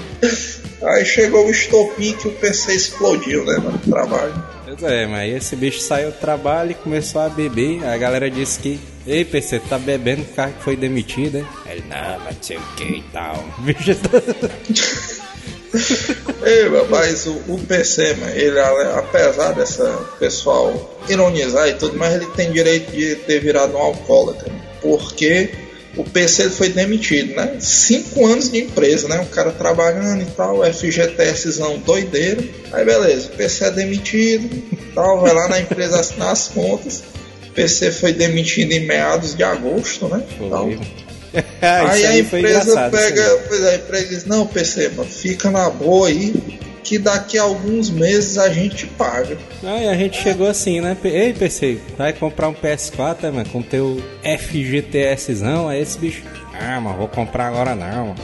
Aí 0.82 1.04
chegou 1.04 1.46
o 1.46 1.50
estopim 1.50 2.12
que 2.12 2.28
o 2.28 2.32
PC 2.32 2.74
explodiu, 2.74 3.44
né, 3.44 3.56
no 3.56 3.78
trabalho. 3.78 4.57
Pois 4.68 4.82
é, 4.82 5.06
mas 5.06 5.34
esse 5.34 5.56
bicho 5.56 5.80
saiu 5.80 6.10
do 6.10 6.18
trabalho 6.18 6.72
e 6.72 6.74
começou 6.74 7.22
a 7.22 7.28
beber. 7.30 7.82
A 7.86 7.96
galera 7.96 8.30
disse 8.30 8.58
que, 8.60 8.78
ei, 9.06 9.24
PC, 9.24 9.60
tá 9.60 9.78
bebendo 9.78 10.22
o 10.22 10.26
cara 10.26 10.50
que 10.50 10.62
foi 10.62 10.76
demitido, 10.76 11.38
hein? 11.38 11.46
Ele, 11.66 11.84
não, 11.88 12.20
mas 12.24 12.36
sei 12.42 12.58
o 12.58 12.62
que 12.76 12.84
e 12.98 13.02
tal. 13.10 13.42
Bicho 13.60 13.94
tá- 13.94 15.18
Ei, 16.44 16.68
mas 16.90 17.26
o, 17.26 17.32
o 17.48 17.58
PC, 17.66 18.14
mano, 18.14 18.32
ele, 18.32 18.58
apesar 18.60 19.52
dessa 19.52 19.84
pessoal 20.18 20.98
ironizar 21.08 21.68
e 21.68 21.74
tudo, 21.74 21.96
mas 21.96 22.14
ele 22.14 22.26
tem 22.32 22.52
direito 22.52 22.90
de 22.90 23.16
ter 23.16 23.40
virado 23.40 23.74
um 23.74 23.78
alcoólatra. 23.78 24.50
Porque 24.82 25.50
o 25.98 26.04
PC 26.04 26.42
ele 26.42 26.50
foi 26.50 26.68
demitido, 26.70 27.34
né? 27.34 27.56
Cinco 27.58 28.24
anos 28.24 28.50
de 28.50 28.58
empresa, 28.60 29.08
né? 29.08 29.20
O 29.20 29.26
cara 29.26 29.50
trabalhando 29.50 30.22
e 30.22 30.26
tal, 30.26 30.62
FGTSzão 30.64 31.78
doideiro. 31.78 32.48
Aí 32.72 32.84
beleza, 32.84 33.26
o 33.26 33.36
PC 33.36 33.64
é 33.64 33.70
demitido 33.72 34.48
tal, 34.98 35.20
vai 35.20 35.32
lá 35.32 35.48
na 35.48 35.60
empresa 35.60 36.00
assinar 36.00 36.32
as 36.32 36.48
contas. 36.48 37.02
O 37.48 37.52
PC 37.52 37.92
foi 37.92 38.12
demitido 38.12 38.72
em 38.72 38.86
meados 38.86 39.34
de 39.34 39.42
agosto, 39.42 40.08
né? 40.08 40.22
Ah, 41.60 41.90
aí 41.90 42.20
isso 42.20 42.34
a 42.34 42.38
empresa 42.38 42.90
pega, 42.90 43.22
aí. 43.22 43.38
pois 43.46 43.62
é, 43.62 43.70
a 43.70 43.74
empresa 43.74 44.06
diz, 44.06 44.24
não, 44.24 44.46
PC, 44.46 44.88
mano, 44.96 45.10
fica 45.10 45.50
na 45.50 45.68
boa 45.68 46.08
aí, 46.08 46.32
que 46.82 46.98
daqui 46.98 47.38
a 47.38 47.42
alguns 47.42 47.90
meses 47.90 48.38
a 48.38 48.48
gente 48.48 48.86
paga. 48.86 49.36
Aí 49.62 49.88
a 49.88 49.94
gente 49.94 50.20
chegou 50.22 50.46
assim, 50.46 50.80
né? 50.80 50.96
Ei, 51.04 51.32
PC, 51.32 51.78
vai 51.96 52.12
comprar 52.12 52.48
um 52.48 52.54
PS4, 52.54 53.22
né, 53.22 53.30
mano? 53.30 53.48
Com 53.50 53.62
teu 53.62 54.02
FGTSzão, 54.22 55.68
aí 55.68 55.80
esse 55.80 55.98
bicho. 55.98 56.22
Ah, 56.60 56.80
mas 56.80 56.96
vou 56.96 57.06
comprar 57.06 57.48
agora 57.48 57.74
não. 57.74 58.08
mano. 58.08 58.16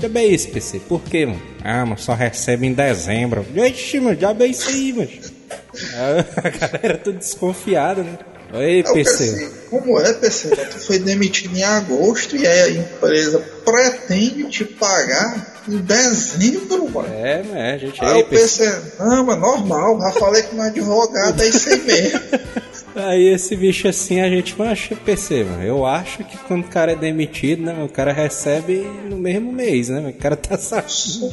Já 0.00 0.08
bem 0.08 0.32
isso, 0.32 0.48
PC. 0.48 0.80
Por 0.80 1.02
quê, 1.02 1.24
mano? 1.26 1.40
Ah, 1.62 1.86
mas 1.86 2.02
só 2.02 2.14
recebe 2.14 2.66
em 2.66 2.72
dezembro. 2.72 3.46
Ixi, 3.54 4.00
mano, 4.00 4.18
já 4.18 4.34
bem 4.34 4.50
isso 4.50 4.68
aí, 4.68 4.92
mano. 4.92 5.08
A 6.42 6.48
galera 6.48 6.98
tudo 6.98 7.18
desconfiada, 7.18 8.02
né? 8.02 8.18
Aí 8.52 8.82
PC. 8.82 9.24
assim, 9.24 9.50
como 9.68 10.00
é, 10.00 10.12
PC? 10.12 10.48
Tu 10.48 10.78
foi 10.78 10.98
demitido 10.98 11.56
em 11.56 11.62
agosto 11.62 12.36
e 12.36 12.46
aí 12.46 12.60
a 12.60 12.70
empresa 12.70 13.38
pretende 13.64 14.48
te 14.48 14.64
pagar 14.64 15.62
em 15.68 15.78
dezembro, 15.78 16.88
mano. 16.90 17.08
É, 17.12 17.42
né, 17.42 17.72
a 17.74 17.78
gente 17.78 18.02
Aí 18.02 18.12
aí, 18.12 18.20
eu 18.20 18.26
pensei, 18.26 18.70
não, 18.98 19.24
mas 19.24 19.38
normal, 19.38 20.00
já 20.00 20.12
falei 20.12 20.42
com 20.44 20.56
um 20.56 20.62
advogado, 20.62 21.42
é 21.42 21.48
isso 21.48 21.68
aí 21.68 21.80
mesmo. 21.82 22.20
Aí 22.96 23.28
esse 23.28 23.54
bicho 23.54 23.86
assim, 23.88 24.22
a 24.22 24.28
gente, 24.30 24.54
mas 24.56 24.88
PC, 25.04 25.44
mano, 25.44 25.62
eu 25.62 25.84
acho 25.84 26.24
que 26.24 26.38
quando 26.38 26.64
o 26.64 26.68
cara 26.68 26.92
é 26.92 26.96
demitido, 26.96 27.62
né, 27.62 27.84
o 27.84 27.90
cara 27.90 28.10
recebe 28.10 28.90
no 29.04 29.18
mesmo 29.18 29.52
mês, 29.52 29.90
né, 29.90 30.00
o 30.08 30.14
cara 30.14 30.34
tá 30.34 30.56
saindo. 30.56 31.30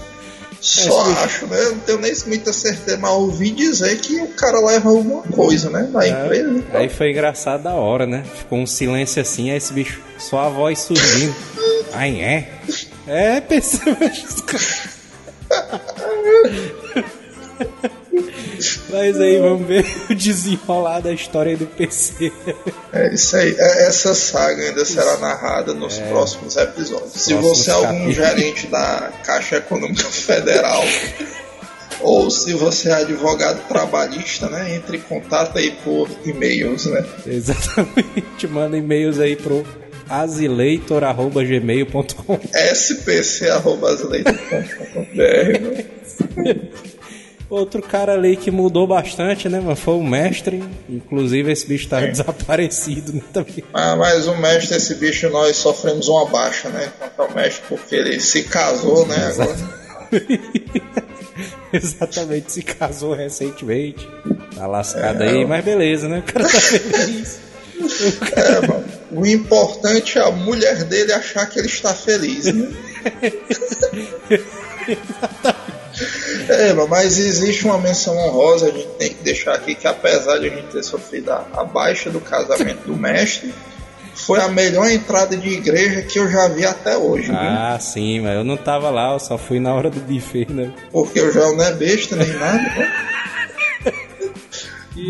Só 0.63 1.09
É, 1.09 1.13
acho, 1.25 1.45
né? 1.47 1.61
Eu 1.61 1.71
não 1.73 1.79
tenho 1.79 1.99
nem 1.99 2.13
muita 2.25 2.53
certeza, 2.53 2.97
mas 2.97 3.11
ouvi 3.11 3.51
dizer 3.51 3.99
que 3.99 4.21
o 4.21 4.29
cara 4.29 4.61
leva 4.61 4.89
alguma 4.89 5.21
coisa, 5.23 5.69
né? 5.69 5.89
Da 5.91 6.07
empresa. 6.07 6.63
Aí 6.73 6.87
foi 6.87 7.11
engraçado 7.11 7.63
da 7.63 7.73
hora, 7.73 8.07
né? 8.07 8.23
Ficou 8.33 8.59
um 8.59 8.65
silêncio 8.65 9.21
assim, 9.21 9.51
aí 9.51 9.57
esse 9.57 9.73
bicho, 9.73 10.01
só 10.17 10.39
a 10.39 10.49
voz 10.49 10.79
surgindo. 10.79 11.35
Ai, 11.91 12.21
é? 12.21 12.49
É, 13.05 13.41
PC, 13.41 13.81
mas... 18.89 19.19
Aí, 19.19 19.39
vamos 19.39 19.67
ver 19.67 19.85
o 20.09 20.15
desenrolar 20.15 21.01
da 21.01 21.11
história 21.11 21.57
do 21.57 21.65
PC. 21.65 22.31
É 22.91 23.13
isso 23.13 23.35
aí. 23.35 23.55
É, 23.57 23.87
Essa 23.87 24.13
saga 24.13 24.63
ainda 24.63 24.85
será 24.85 25.17
narrada 25.17 25.73
nos 25.73 25.97
próximos 25.99 26.55
episódios. 26.55 27.11
Se 27.13 27.33
É. 27.33 27.37
Próximos 27.37 27.65
você 27.65 27.69
é 27.69 27.73
algum 27.73 27.87
capítulos. 27.87 28.15
gerente 28.15 28.67
da 28.67 29.11
Caixa 29.23 29.55
Econômica 29.57 30.03
Federal 30.03 30.83
ou 32.03 32.29
se 32.29 32.53
você 32.53 32.89
é 32.89 32.93
advogado 32.95 33.65
trabalhista, 33.67 34.47
né? 34.49 34.75
Entre 34.75 34.97
em 34.97 35.01
contato 35.01 35.57
aí 35.57 35.71
por 35.83 36.07
e-mails, 36.25 36.85
né? 36.85 37.03
Exatamente. 37.25 38.45
Manda 38.47 38.77
e-mails 38.77 39.19
aí 39.19 39.35
pro 39.37 39.65
azileitor.gmail.com 40.09 42.39
spc.com.br 42.53 43.73
Outro 47.53 47.83
cara 47.83 48.13
ali 48.13 48.35
que 48.35 48.49
mudou 48.49 48.87
bastante, 48.87 49.47
né, 49.47 49.59
mano? 49.59 49.75
Foi 49.75 49.93
o 49.93 50.03
mestre. 50.03 50.63
Inclusive, 50.89 51.51
esse 51.51 51.67
bicho 51.67 51.87
tá 51.87 51.99
desaparecido, 51.99 53.13
né, 53.13 53.21
também. 53.31 53.63
Ah, 53.71 53.95
mas 53.95 54.25
o 54.25 54.35
mestre, 54.35 54.75
esse 54.75 54.95
bicho, 54.95 55.29
nós 55.29 55.55
sofremos 55.57 56.07
uma 56.07 56.25
baixa, 56.25 56.67
né? 56.69 56.91
Quanto 56.97 57.21
ao 57.21 57.35
mestre, 57.35 57.61
porque 57.69 57.93
ele 57.93 58.19
se 58.19 58.45
casou, 58.45 59.05
né? 59.05 59.27
Agora. 59.27 59.55
Exatamente, 61.71 62.53
se 62.53 62.63
casou 62.63 63.13
recentemente. 63.13 64.09
Tá 64.55 64.65
lascado 64.65 65.21
aí, 65.21 65.45
mas 65.45 65.63
beleza, 65.63 66.09
né? 66.09 66.23
O 66.27 66.33
cara 66.33 66.49
tá 66.49 66.59
feliz. 66.59 67.39
É, 68.35 68.65
mano. 68.65 68.85
O 69.11 69.25
importante 69.25 70.17
é 70.17 70.21
a 70.21 70.31
mulher 70.31 70.85
dele 70.85 71.11
achar 71.11 71.45
que 71.47 71.59
ele 71.59 71.67
está 71.67 71.93
feliz, 71.93 72.45
né? 72.45 72.71
É, 76.49 76.73
mas 76.73 77.17
existe 77.17 77.65
uma 77.65 77.77
menção 77.77 78.17
honrosa, 78.17 78.67
a 78.67 78.71
gente 78.71 78.87
tem 78.97 79.09
que 79.13 79.23
deixar 79.23 79.53
aqui 79.53 79.75
que 79.75 79.87
apesar 79.87 80.37
de 80.39 80.47
a 80.47 80.49
gente 80.49 80.67
ter 80.71 80.83
sofrido 80.83 81.31
a, 81.31 81.45
a 81.53 81.63
baixa 81.63 82.09
do 82.09 82.19
casamento 82.19 82.85
do 82.87 82.95
mestre, 82.95 83.53
foi 84.15 84.39
a 84.41 84.47
melhor 84.47 84.89
entrada 84.89 85.35
de 85.37 85.49
igreja 85.49 86.01
que 86.03 86.17
eu 86.19 86.29
já 86.29 86.47
vi 86.47 86.65
até 86.65 86.97
hoje? 86.97 87.31
Ah, 87.31 87.77
sim, 87.79 88.21
mas 88.21 88.35
eu 88.35 88.43
não 88.43 88.57
tava 88.57 88.89
lá, 88.89 89.13
eu 89.13 89.19
só 89.19 89.37
fui 89.37 89.59
na 89.59 89.73
hora 89.73 89.89
do 89.89 89.99
buffet, 89.99 90.47
né? 90.51 90.71
Porque 90.91 91.19
o 91.21 91.31
Joel 91.31 91.55
não 91.55 91.63
é 91.65 91.73
besta 91.73 92.15
nem 92.15 92.31
nada, 92.33 92.57
né? 92.57 92.93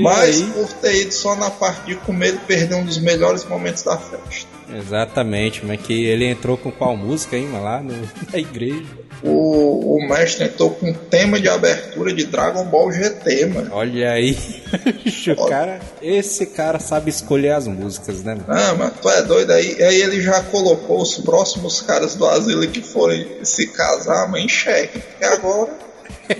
Mas 0.01 0.37
aí- 0.41 0.43
por 0.53 0.71
ter 0.73 1.01
ido 1.01 1.13
só 1.13 1.35
na 1.35 1.51
parte 1.51 1.85
de 1.87 1.95
comer, 1.95 2.29
ele 2.29 2.39
perdeu 2.47 2.77
um 2.77 2.85
dos 2.85 2.97
melhores 2.99 3.43
momentos 3.43 3.83
da 3.83 3.97
festa. 3.97 4.47
Exatamente, 4.77 5.65
mas 5.65 5.81
que 5.81 6.05
ele 6.05 6.25
entrou 6.25 6.57
com 6.57 6.71
qual 6.71 6.95
música, 6.95 7.37
hein, 7.37 7.47
mano, 7.47 7.63
lá 7.63 7.81
no, 7.81 7.93
na 8.31 8.39
igreja. 8.39 9.03
O, 9.21 9.95
o 9.95 10.09
mestre 10.09 10.45
entrou 10.45 10.71
com 10.71 10.89
um 10.89 10.93
tema 10.93 11.39
de 11.39 11.47
abertura 11.47 12.13
de 12.13 12.25
Dragon 12.25 12.65
Ball 12.65 12.91
GT, 12.91 13.45
mano. 13.45 13.69
Olha 13.71 14.11
aí, 14.11 14.37
o 15.37 15.45
cara, 15.45 15.79
esse 16.01 16.47
cara 16.47 16.79
sabe 16.79 17.09
escolher 17.09 17.51
as 17.51 17.67
músicas, 17.67 18.21
né, 18.21 18.35
mano? 18.35 18.45
Ah, 18.47 18.75
mas 18.77 18.93
tu 18.99 19.09
é 19.09 19.21
doido 19.21 19.51
aí. 19.51 19.81
Aí 19.81 20.01
ele 20.01 20.21
já 20.21 20.41
colocou 20.43 21.01
os 21.01 21.17
próximos 21.19 21.81
caras 21.81 22.15
do 22.15 22.25
asilo 22.27 22.67
que 22.67 22.81
forem 22.81 23.25
se 23.43 23.67
casar, 23.67 24.29
mas 24.29 24.43
em 24.43 24.49
xeque. 24.49 24.99
Porque 24.99 25.25
agora 25.25 25.71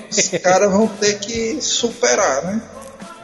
os 0.10 0.30
caras 0.44 0.72
vão 0.72 0.88
ter 0.88 1.20
que 1.20 1.62
superar, 1.62 2.44
né? 2.44 2.62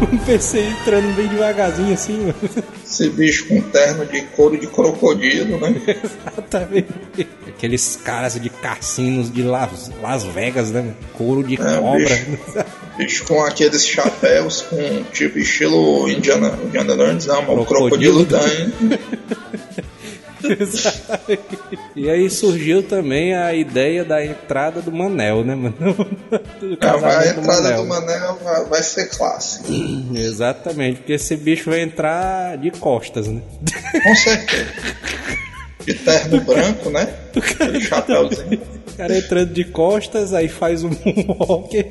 Um 0.12 0.18
PC 0.18 0.60
entrando 0.60 1.16
bem 1.16 1.28
devagarzinho, 1.28 1.94
assim, 1.94 2.18
mano. 2.20 2.36
Esse 2.86 3.10
bicho 3.10 3.48
com 3.48 3.62
terno 3.62 4.06
de 4.06 4.22
couro 4.22 4.58
de 4.58 4.68
crocodilo, 4.68 5.60
né? 5.60 5.76
Exatamente. 6.04 7.28
Aqueles 7.48 8.00
caras 8.04 8.40
de 8.40 8.50
cassinos 8.50 9.32
de 9.32 9.44
Las, 9.44 9.92
Las 10.02 10.24
Vegas, 10.24 10.72
né? 10.72 10.94
Couro 11.14 11.44
de 11.44 11.56
É, 11.56 11.58
cobra. 11.58 12.66
Bicho 12.98 13.26
com 13.26 13.44
aqueles 13.44 13.86
chapéus 13.88 14.62
com 14.64 15.04
tipo 15.12 15.38
estilo 15.40 16.10
Indiana, 16.10 16.58
Indiana 16.66 16.96
Jones, 16.96 17.26
não, 17.26 17.42
mas 17.42 17.58
o 17.60 17.66
Crocodilo 17.66 18.26
crocodilo 18.26 18.26
tem. 18.26 19.00
E 21.96 22.10
aí 22.10 22.30
surgiu 22.30 22.84
também 22.84 23.36
a 23.36 23.54
ideia 23.54 24.04
da 24.04 24.24
entrada 24.24 24.82
do 24.82 24.92
Manel, 24.92 25.44
né, 25.44 25.56
mano? 25.56 25.76
Do 26.60 26.78
A, 26.82 27.28
entrada 27.28 27.42
Manel. 27.42 27.82
do 27.84 27.88
Manel 27.88 28.40
vai, 28.44 28.66
vai 28.66 28.84
ser 28.84 29.10
clássica. 29.10 29.66
Exatamente, 30.14 30.98
porque 30.98 31.14
esse 31.14 31.36
bicho 31.36 31.70
vai 31.70 31.82
entrar 31.82 32.58
de 32.58 32.72
costas, 32.72 33.28
né? 33.28 33.42
Com 34.04 34.16
certeza. 34.16 34.66
De 35.86 35.94
terno 35.94 36.42
branco, 36.42 36.90
né? 36.90 37.08
Aquele 37.36 37.80
chapéuzinho. 37.82 38.60
O 38.88 38.98
cara 38.98 39.18
entrando 39.18 39.54
de 39.54 39.64
costas, 39.66 40.34
aí 40.34 40.48
faz 40.48 40.84
um 40.84 40.90
moonwalk, 41.06 41.86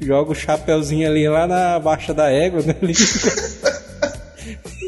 joga 0.00 0.32
o 0.32 0.34
chapeuzinho 0.34 1.08
ali 1.08 1.28
lá 1.28 1.46
na 1.46 1.78
baixa 1.80 2.12
da 2.14 2.30
égua, 2.30 2.62
né? 2.62 2.74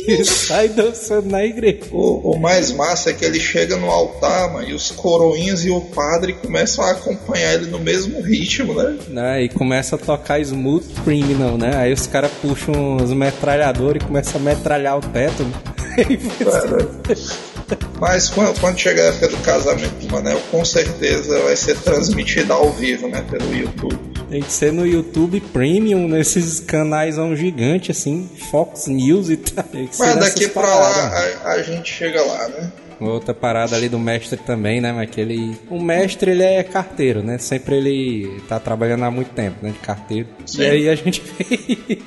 E 0.07 0.25
sai 0.25 0.69
dançando 0.69 1.31
na 1.31 1.45
igreja. 1.45 1.81
O, 1.91 2.33
o 2.33 2.39
mais 2.39 2.71
massa 2.71 3.11
é 3.11 3.13
que 3.13 3.25
ele 3.25 3.41
chega 3.41 3.77
no 3.77 3.91
altar, 3.91 4.53
mano, 4.53 4.69
e 4.69 4.75
os 4.75 4.91
coroinhas 4.91 5.65
e 5.65 5.71
o 5.71 5.81
padre 5.81 6.35
começam 6.35 6.85
a 6.85 6.93
acompanhar 6.93 7.55
ele 7.55 7.67
no 7.67 7.79
mesmo 7.79 8.21
ritmo, 8.21 8.75
né? 8.75 8.97
né? 9.09 9.43
E 9.43 9.49
começa 9.49 9.97
a 9.97 9.99
tocar 9.99 10.39
Smooth 10.41 10.87
Criminal, 11.05 11.57
né? 11.57 11.77
Aí 11.77 11.93
os 11.93 12.07
caras 12.07 12.31
puxam 12.43 12.97
os 12.97 13.13
metralhadores 13.13 14.03
e 14.03 14.07
começam 14.07 14.41
a 14.41 14.45
metralhar 14.45 14.99
o 14.99 15.01
teto. 15.01 15.43
né? 15.43 15.53
Mas 17.99 18.29
quando, 18.29 18.61
quando 18.61 18.79
chegar 18.79 19.05
a 19.05 19.07
época 19.07 19.29
do 19.29 19.37
casamento 19.39 19.95
do 19.95 20.13
Manel, 20.13 20.41
com 20.51 20.65
certeza 20.65 21.41
vai 21.41 21.57
ser 21.57 21.79
transmitida 21.79 22.53
ao 22.53 22.71
vivo, 22.73 23.09
né? 23.09 23.25
Pelo 23.31 23.55
YouTube. 23.55 24.13
Tem 24.35 24.43
que 24.43 24.53
ser 24.53 24.73
no 24.73 24.85
YouTube 24.85 25.41
Premium, 25.41 26.09
nesses 26.09 26.59
canais 26.59 27.19
um 27.19 27.37
gigante 27.37 27.93
assim, 27.93 28.29
Fox 28.50 28.88
News 28.88 29.31
e 29.31 29.37
tal. 29.37 29.64
Mas 29.73 30.17
daqui 30.17 30.49
pra 30.49 30.62
paradas. 30.62 31.41
lá 31.41 31.50
a, 31.50 31.53
a 31.53 31.62
gente 31.62 31.93
chega 31.93 32.21
lá, 32.21 32.49
né? 32.49 32.73
Outra 33.00 33.33
parada 33.33 33.76
ali 33.76 33.88
do 33.88 33.97
mestre 33.97 34.37
também, 34.37 34.81
né? 34.81 34.91
Mas 34.91 35.09
que 35.09 35.21
ele... 35.21 35.57
O 35.71 35.81
mestre, 35.81 36.33
ele 36.33 36.43
é 36.43 36.64
carteiro, 36.64 37.23
né? 37.23 37.38
Sempre 37.38 37.76
ele 37.76 38.43
tá 38.49 38.59
trabalhando 38.59 39.05
há 39.05 39.11
muito 39.11 39.31
tempo, 39.31 39.59
né? 39.62 39.71
De 39.71 39.79
carteiro. 39.79 40.26
Sim. 40.45 40.62
E 40.62 40.67
aí 40.67 40.88
a 40.88 40.97
gente 40.97 41.21
fez... 41.23 41.99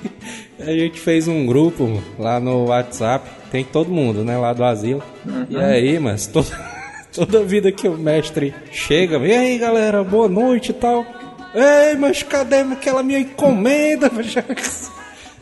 a 0.60 0.72
gente 0.72 1.00
fez 1.00 1.30
um 1.30 1.46
grupo 1.46 2.04
lá 2.20 2.42
no 2.42 2.66
WhatsApp. 2.66 3.26
Tem 3.50 3.64
todo 3.64 3.90
mundo, 3.90 4.26
né? 4.26 4.38
Lá 4.38 4.52
do 4.52 4.66
asilo. 4.66 5.02
E 5.50 5.56
aí, 5.56 5.98
mas 5.98 6.28
toda, 6.28 6.50
toda 7.10 7.42
vida 7.46 7.72
que 7.72 7.88
o 7.88 7.98
mestre 7.98 8.54
chega... 8.70 9.18
E 9.20 9.32
aí, 9.32 9.58
galera, 9.58 10.04
boa 10.04 10.28
noite 10.28 10.72
e 10.72 10.74
tal. 10.74 11.17
Ei, 11.58 11.96
mas 11.98 12.22
cadê 12.22 12.58
aquela 12.58 13.02
minha 13.02 13.20
encomenda? 13.20 14.12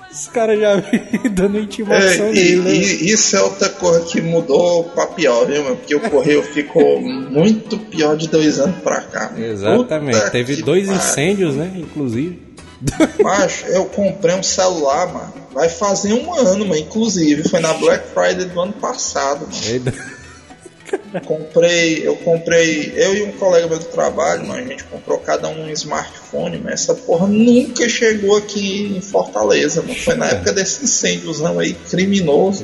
Os 0.09 0.27
caras 0.27 0.57
já 0.57 0.81
dando 1.29 1.57
É, 1.57 1.61
intimação 1.61 2.29
e, 2.29 2.33
nele, 2.33 2.61
né? 2.61 2.73
e 2.73 3.11
isso 3.11 3.35
é 3.35 3.41
outra 3.41 3.67
coisa 3.67 4.05
que 4.05 4.21
mudou 4.21 4.85
pra 4.85 5.07
pior, 5.07 5.45
viu, 5.45 5.61
mano? 5.61 5.75
Porque 5.75 5.93
o 5.93 5.99
correio 5.99 6.41
ficou 6.41 7.01
muito 7.01 7.77
pior 7.77 8.15
de 8.15 8.29
dois 8.29 8.57
anos 8.57 8.77
pra 8.81 9.01
cá. 9.01 9.33
Exatamente. 9.37 10.17
Puta 10.17 10.31
Teve 10.31 10.61
dois 10.61 10.87
incêndios, 10.87 11.55
né? 11.55 11.69
Inclusive. 11.75 12.41
Macho, 13.21 13.65
eu 13.67 13.85
comprei 13.85 14.35
um 14.35 14.43
celular, 14.43 15.11
mano. 15.11 15.33
Vai 15.53 15.67
fazer 15.67 16.13
um 16.13 16.33
ano, 16.33 16.65
mano. 16.65 16.77
Inclusive, 16.79 17.49
foi 17.49 17.59
na 17.59 17.73
Black 17.73 18.07
Friday 18.13 18.45
do 18.45 18.61
ano 18.61 18.73
passado, 18.73 19.41
mano. 19.41 19.93
Comprei, 21.23 22.05
eu 22.05 22.15
comprei, 22.17 22.93
eu 22.95 23.15
e 23.15 23.23
um 23.23 23.31
colega 23.33 23.67
meu 23.67 23.79
do 23.79 23.85
trabalho, 23.85 24.45
mano, 24.47 24.59
a 24.59 24.67
gente 24.67 24.83
comprou 24.85 25.17
cada 25.19 25.47
um 25.47 25.65
um 25.65 25.69
smartphone, 25.69 26.59
mas 26.63 26.81
essa 26.81 26.93
porra 26.93 27.27
nunca 27.27 27.87
chegou 27.87 28.37
aqui 28.37 28.95
em 28.97 29.01
Fortaleza, 29.01 29.81
mano. 29.81 29.95
Foi 29.95 30.15
na 30.15 30.27
época 30.27 30.51
desse 30.51 30.83
incêndiozão 30.83 31.59
aí 31.59 31.73
criminoso. 31.73 32.63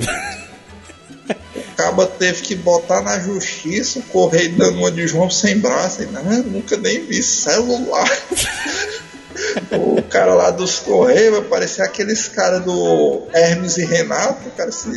O 1.82 2.06
teve 2.06 2.44
que 2.44 2.56
botar 2.56 3.02
na 3.02 3.20
justiça, 3.20 4.00
o 4.00 4.04
correio 4.04 4.56
dando 4.56 4.78
uma 4.78 4.92
de 4.92 5.08
João 5.08 5.30
sem 5.30 5.58
braço. 5.58 6.04
E, 6.04 6.06
não, 6.06 6.24
nunca 6.44 6.78
nem 6.78 7.04
vi 7.04 7.24
celular. 7.24 8.10
O 9.72 10.02
cara 10.04 10.36
lá 10.36 10.52
dos 10.52 10.80
Correios 10.80 11.40
vai 11.40 11.42
parecer 11.42 11.82
aqueles 11.82 12.28
caras 12.28 12.64
do 12.64 13.24
Hermes 13.34 13.78
e 13.78 13.86
Renato, 13.86 14.50
cara 14.52 14.70
assim, 14.70 14.92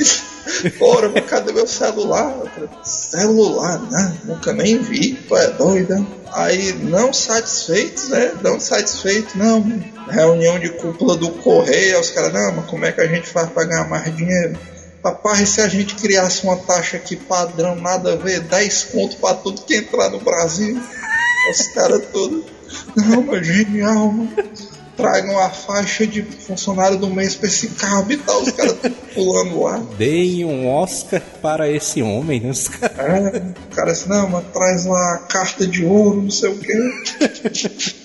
porra, 0.79 1.09
mas 1.09 1.27
cadê 1.27 1.53
meu 1.53 1.67
celular? 1.67 2.35
Celular, 2.83 3.81
né? 3.91 4.17
Nunca 4.25 4.53
nem 4.53 4.79
vi, 4.79 5.15
tu 5.15 5.37
é 5.37 5.51
doida. 5.51 6.05
Aí, 6.33 6.73
não 6.73 7.13
satisfeitos, 7.13 8.09
né? 8.09 8.33
Não 8.43 8.59
satisfeitos, 8.59 9.35
não. 9.35 9.65
Reunião 10.09 10.59
de 10.59 10.71
cúpula 10.71 11.17
do 11.17 11.31
Correio, 11.31 12.01
os 12.01 12.11
caras, 12.11 12.33
não, 12.33 12.57
mas 12.57 12.67
como 12.67 12.85
é 12.85 12.93
que 12.93 13.01
a 13.01 13.07
gente 13.07 13.29
faz 13.29 13.49
pra 13.51 13.65
ganhar 13.65 13.89
mais 13.89 14.15
dinheiro? 14.15 14.59
Rapaz, 15.05 15.49
se 15.51 15.61
a 15.61 15.69
gente 15.69 15.95
criasse 15.97 16.45
uma 16.45 16.57
taxa 16.57 16.97
aqui 16.97 17.15
padrão, 17.15 17.75
nada 17.77 18.15
a 18.15 18.17
ver, 18.17 18.41
10 18.41 18.85
conto 18.85 19.17
pra 19.19 19.35
tudo 19.35 19.63
que 19.63 19.77
entrar 19.77 20.09
no 20.09 20.19
Brasil? 20.19 20.81
Os 21.51 21.67
caras 21.69 22.03
todos. 22.11 22.45
Não, 22.97 23.23
mas 23.23 23.47
genial, 23.47 24.11
mano. 24.11 24.74
Tragam 24.97 25.37
a 25.41 25.51
faixa 25.51 26.07
de 26.07 26.23
funcionário 26.23 26.97
do 26.97 27.09
mês 27.11 27.35
pra 27.35 27.49
esse 27.49 27.69
carro 27.69 28.11
e 28.13 28.17
tal. 28.17 28.43
Os 28.43 28.53
caras 28.53 28.77
pulando 29.15 29.61
lá. 29.63 29.83
Deem 29.99 30.45
um 30.45 30.69
Oscar 30.73 31.21
para 31.43 31.69
esse 31.69 32.01
homem, 32.03 32.41
né? 32.41 32.51
Os 32.51 32.69
caras- 32.69 32.99
É, 32.99 33.39
o 33.73 33.75
cara 33.75 33.91
assim, 33.91 34.09
não, 34.09 34.29
mas 34.29 34.45
traz 34.53 34.85
lá 34.87 35.15
a 35.15 35.19
carta 35.19 35.67
de 35.67 35.85
ouro, 35.85 36.23
não 36.23 36.31
sei 36.31 36.51
o 36.51 36.59
quê. 36.59 36.73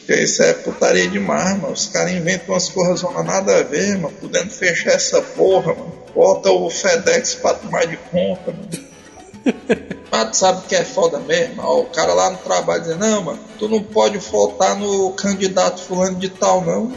Porque 0.09 0.23
isso 0.23 0.41
é 0.41 0.53
putaria 0.53 1.07
demais, 1.07 1.59
mano. 1.59 1.73
Os 1.73 1.85
caras 1.87 2.11
inventam 2.13 2.55
umas 2.55 2.67
coisas 2.69 3.03
não 3.03 3.23
nada 3.23 3.59
a 3.59 3.63
ver, 3.63 3.95
mano. 3.99 4.13
Podendo 4.19 4.49
fechar 4.49 4.93
essa 4.93 5.21
porra, 5.21 5.73
mano. 5.75 5.93
Bota 6.15 6.49
o 6.51 6.69
FedEx 6.71 7.35
pra 7.35 7.53
tomar 7.53 7.85
de 7.85 7.97
conta, 7.97 8.51
mano. 8.51 8.89
Mas 10.11 10.37
sabe 10.37 10.67
que 10.67 10.75
é 10.75 10.83
foda 10.83 11.19
mesmo? 11.19 11.61
Ó, 11.61 11.81
o 11.81 11.85
cara 11.85 12.13
lá 12.13 12.31
no 12.31 12.37
trabalho 12.37 12.81
dizendo, 12.81 12.99
não, 12.99 13.21
mano, 13.21 13.39
tu 13.57 13.69
não 13.69 13.81
pode 13.81 14.17
votar 14.17 14.75
no 14.75 15.11
candidato 15.11 15.81
fulano 15.81 16.17
de 16.17 16.29
tal, 16.29 16.65
não. 16.65 16.91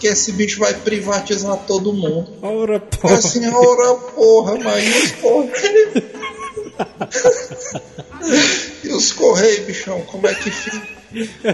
Que 0.00 0.08
esse 0.08 0.32
bicho 0.32 0.58
vai 0.58 0.74
privatizar 0.74 1.56
todo 1.66 1.92
mundo. 1.92 2.28
Ora, 2.42 2.80
pô. 2.80 3.08
A 3.08 3.20
senhora, 3.20 3.94
porra, 4.14 4.58
mas 4.58 4.84
e 4.84 4.98
os 4.98 5.12
correios? 5.12 6.02
e 8.84 8.88
os 8.88 9.12
correios, 9.12 9.66
bichão, 9.66 10.00
como 10.02 10.26
é 10.26 10.34
que 10.34 10.50
fica? 10.50 10.98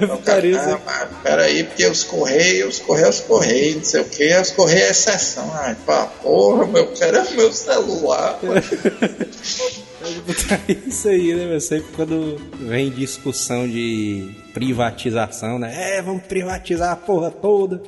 Não, 0.08 0.16
cara, 0.18 0.42
ah, 0.58 0.80
mas 0.84 1.08
peraí, 1.22 1.62
porque 1.62 1.86
os 1.86 2.02
correios, 2.02 2.74
os 2.74 2.80
correios, 2.80 3.20
os 3.20 3.20
correios, 3.20 3.76
não 3.76 3.84
sei 3.84 4.00
o 4.00 4.04
que, 4.04 4.36
os 4.36 4.50
correios 4.50 4.82
é 4.82 4.90
exceção. 4.90 5.48
Ai, 5.54 5.76
pá, 5.86 6.06
porra, 6.22 6.66
meu, 6.66 6.82
eu 6.82 6.92
quero 6.92 7.18
é 7.18 7.30
meu 7.30 7.52
celular. 7.52 8.40
Isso 10.86 11.08
aí, 11.08 11.34
né? 11.34 11.46
meu? 11.46 11.60
Sempre 11.60 11.88
quando 11.96 12.36
vem 12.60 12.90
discussão 12.90 13.66
de 13.68 14.30
privatização, 14.52 15.58
né? 15.58 15.96
É, 15.96 16.02
vamos 16.02 16.22
privatizar 16.24 16.92
a 16.92 16.96
porra 16.96 17.30
toda. 17.30 17.82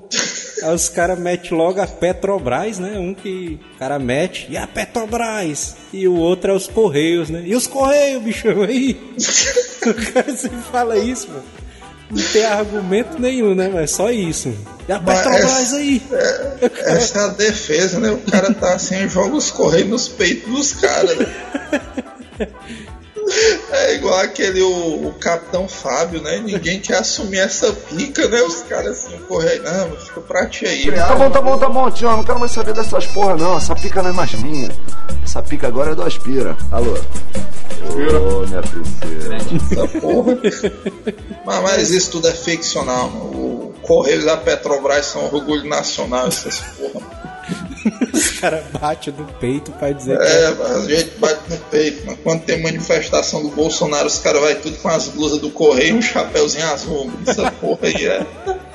Aí 0.63 0.75
os 0.75 0.89
caras 0.89 1.19
metem 1.19 1.57
logo 1.57 1.81
a 1.81 1.87
Petrobras, 1.87 2.79
né? 2.79 2.99
Um 2.99 3.13
que 3.15 3.61
o 3.75 3.79
cara 3.79 3.99
mete, 3.99 4.47
e 4.51 4.57
a 4.57 4.67
Petrobras? 4.67 5.77
E 5.93 6.09
o 6.09 6.15
outro 6.15 6.51
é 6.51 6.55
os 6.55 6.67
Correios, 6.67 7.29
né? 7.31 7.43
E 7.45 7.55
os 7.55 7.67
Correios, 7.67 8.23
bichão, 8.23 8.63
aí? 8.65 8.99
o 9.87 10.13
cara 10.13 10.35
sempre 10.37 10.59
fala 10.71 10.97
isso, 10.99 11.29
mano. 11.29 11.43
Não 12.09 12.23
tem 12.33 12.45
argumento 12.45 13.21
nenhum, 13.21 13.53
né? 13.55 13.69
Mas 13.73 13.91
só 13.91 14.11
isso. 14.13 14.55
E 14.89 14.93
a 14.93 15.01
Mas 15.01 15.17
Petrobras 15.19 15.51
essa- 15.61 15.77
aí? 15.77 16.01
Essa 16.85 17.19
é 17.19 17.23
a 17.25 17.29
defesa, 17.29 17.99
né? 17.99 18.11
O 18.13 18.19
cara 18.19 18.55
tá 18.55 18.75
assim, 18.75 19.09
joga 19.09 19.35
os 19.35 19.51
correios 19.51 19.89
nos 19.89 20.09
peitos 20.09 20.49
dos 20.53 20.73
caras, 20.73 21.17
né? 21.19 21.27
É 23.73 23.95
igual 23.95 24.21
aquele, 24.21 24.63
o, 24.63 25.09
o 25.09 25.15
Capitão 25.15 25.69
Fábio, 25.69 26.23
né? 26.23 26.39
Ninguém 26.39 26.79
quer 26.79 26.99
assumir 26.99 27.39
essa 27.39 27.73
pica, 27.73 28.29
né? 28.29 28.41
Os 28.43 28.63
caras 28.63 29.05
assim, 29.05 29.17
o 29.17 29.21
correio, 29.27 29.63
não, 29.63 29.89
mas 29.91 30.05
fica 30.05 30.21
pra 30.21 30.47
ti 30.47 30.65
aí. 30.65 30.93
Tá 30.93 31.15
bom, 31.15 31.31
tá 31.31 31.41
bom, 31.41 31.59
tá 31.59 31.69
bom, 31.69 31.91
tio. 31.91 32.09
Não 32.11 32.25
quero 32.25 32.39
mais 32.39 32.53
saber 32.53 32.73
dessas 32.73 33.07
porra, 33.07 33.37
não. 33.37 33.57
Essa 33.57 33.75
pica 33.75 34.01
não 34.01 34.11
é 34.11 34.13
mais 34.13 34.33
minha. 34.35 34.71
Essa 35.25 35.43
pica 35.43 35.67
agora 35.67 35.93
é 35.93 35.95
do 35.95 36.03
Aspira. 36.03 36.57
Alô? 36.71 36.97
Ô, 37.83 38.47
minha 38.47 38.63
princesa. 38.63 39.37
Essa 39.37 40.01
porra. 40.01 40.39
mas, 41.45 41.63
mas 41.63 41.91
isso 41.91 42.13
tudo 42.13 42.29
é 42.29 42.33
ficcional, 42.33 43.11
mano. 43.11 43.25
O 43.27 43.75
Correio 43.83 44.25
da 44.25 44.37
Petrobras 44.37 45.07
são 45.07 45.25
orgulho 45.25 45.69
nacional, 45.69 46.29
essas 46.29 46.61
porra. 46.61 47.06
Os 48.13 48.41
caras 48.41 48.65
batem 48.81 49.15
no 49.17 49.25
peito 49.25 49.73
pra 49.73 49.93
dizer 49.93 50.19
que 50.19 50.25
É, 50.25 50.47
a 50.47 50.81
gente 50.87 51.19
bate 51.19 51.41
no 51.51 51.57
peito, 51.57 52.03
mas 52.07 52.19
quando 52.23 52.43
tem 52.43 52.63
manifestação 52.63 53.43
do 53.43 53.49
Bolsonaro, 53.51 54.07
os 54.07 54.19
caras 54.19 54.41
vai 54.41 54.55
tudo 54.57 54.77
com 54.79 54.89
as 54.89 55.09
blusas 55.09 55.39
do 55.41 55.51
correio 55.51 55.95
e 55.95 55.99
um 55.99 56.03
chapéuzinho 56.03 56.67
azul. 56.67 57.11
Essa 57.27 57.51
porra 57.51 57.81
aí 57.83 58.07
é. 58.07 58.27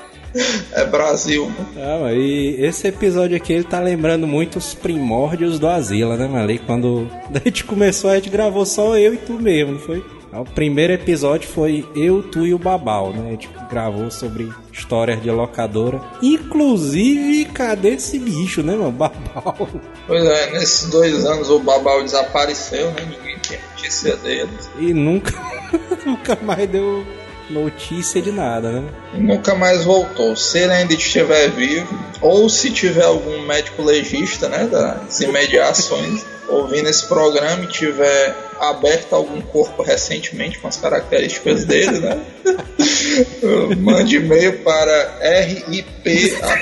É 0.72 0.86
Brasil, 0.86 1.44
mano. 1.46 1.68
Ah, 1.76 2.14
e 2.14 2.56
esse 2.60 2.88
episódio 2.88 3.36
aqui 3.36 3.52
ele 3.52 3.66
tá 3.66 3.82
lembrando 3.82 4.26
muito 4.26 4.60
os 4.60 4.74
primórdios 4.74 5.60
do 5.60 5.68
Asila, 5.68 6.16
né? 6.16 6.42
Ali 6.42 6.58
quando 6.58 7.10
a 7.36 7.40
gente 7.40 7.66
começou, 7.66 8.10
a 8.10 8.16
gente 8.16 8.30
gravou 8.30 8.66
só 8.66 8.98
eu 8.98 9.14
e 9.14 9.18
tu 9.18 9.34
mesmo, 9.34 9.74
não 9.74 9.80
foi? 9.80 10.02
O 10.34 10.46
primeiro 10.46 10.94
episódio 10.94 11.48
foi 11.50 11.86
eu, 11.94 12.24
tu 12.24 12.46
e 12.46 12.54
o 12.54 12.58
Babal, 12.58 13.12
né? 13.12 13.28
A 13.28 13.32
gente 13.32 13.50
gravou 13.70 14.10
sobre 14.10 14.52
histórias 14.72 15.22
de 15.22 15.30
locadora. 15.30 16.02
Inclusive, 16.22 17.46
cadê 17.46 17.96
esse 17.96 18.18
bicho, 18.18 18.64
né, 18.64 18.74
mano? 18.76 18.92
Babal. 18.92 19.68
Pois 20.08 20.24
é, 20.24 20.52
nesses 20.52 20.90
dois 20.90 21.26
anos 21.26 21.50
o 21.50 21.60
Babal 21.60 22.02
desapareceu, 22.04 22.92
né? 22.92 23.06
Ninguém 23.06 23.40
tem 23.40 23.60
notícia 23.72 24.16
dele. 24.18 24.50
E 24.80 24.94
nunca, 24.94 25.34
nunca 26.06 26.38
mais 26.42 26.70
deu 26.70 27.06
notícia 27.52 28.22
de 28.22 28.32
nada, 28.32 28.72
né? 28.72 28.90
Nunca 29.14 29.54
mais 29.56 29.84
voltou. 29.84 30.36
Se 30.36 30.60
ele 30.60 30.74
ainda 30.74 30.94
estiver 30.94 31.50
vivo, 31.50 31.88
ou 32.22 32.50
se 32.50 32.72
tiver 32.72 33.04
algum 33.04 33.46
médico 33.46 33.84
legista, 33.84 34.50
né? 34.50 34.68
Das 34.72 35.20
imediações, 35.20 36.26
ouvindo 36.48 36.90
esse 36.90 37.06
programa 37.08 37.64
e 37.64 37.68
tiver 37.68 38.36
aberto 38.60 39.14
algum 39.14 39.42
corpo 39.42 39.84
recentemente 39.84 40.60
com 40.60 40.68
as 40.68 40.78
características 40.78 41.66
dele, 41.66 42.00
né? 42.00 42.20
Mande 43.78 44.18
e-mail 44.18 44.60
para 44.60 45.20
rip.com.br. 45.42 46.62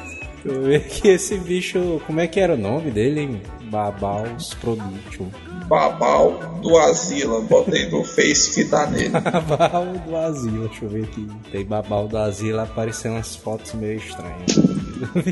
Eu 0.46 0.62
vi 0.62 0.80
que 0.80 1.08
esse 1.08 1.36
bicho. 1.38 2.00
Como 2.06 2.20
é 2.20 2.26
que 2.26 2.38
era 2.38 2.54
o 2.54 2.56
nome 2.56 2.90
dele, 2.90 3.20
hein? 3.20 3.42
Babaus 3.64 4.54
Production. 4.54 5.26
Babal 5.66 6.38
do 6.62 6.78
Asila, 6.78 7.40
botei 7.40 7.90
no 7.90 8.04
Face 8.04 8.54
que 8.54 8.64
dá 8.64 8.86
nele. 8.86 9.10
Babal 9.18 9.86
do 10.06 10.16
Asilo, 10.16 10.68
deixa 10.68 10.84
eu 10.84 10.88
ver 10.88 11.04
aqui. 11.04 11.26
Tem 11.50 11.64
Babal 11.64 12.06
do 12.06 12.16
Asilo 12.16 12.60
aparecendo 12.60 13.14
umas 13.14 13.34
fotos 13.34 13.74
meio 13.74 13.96
estranhas. 13.96 14.56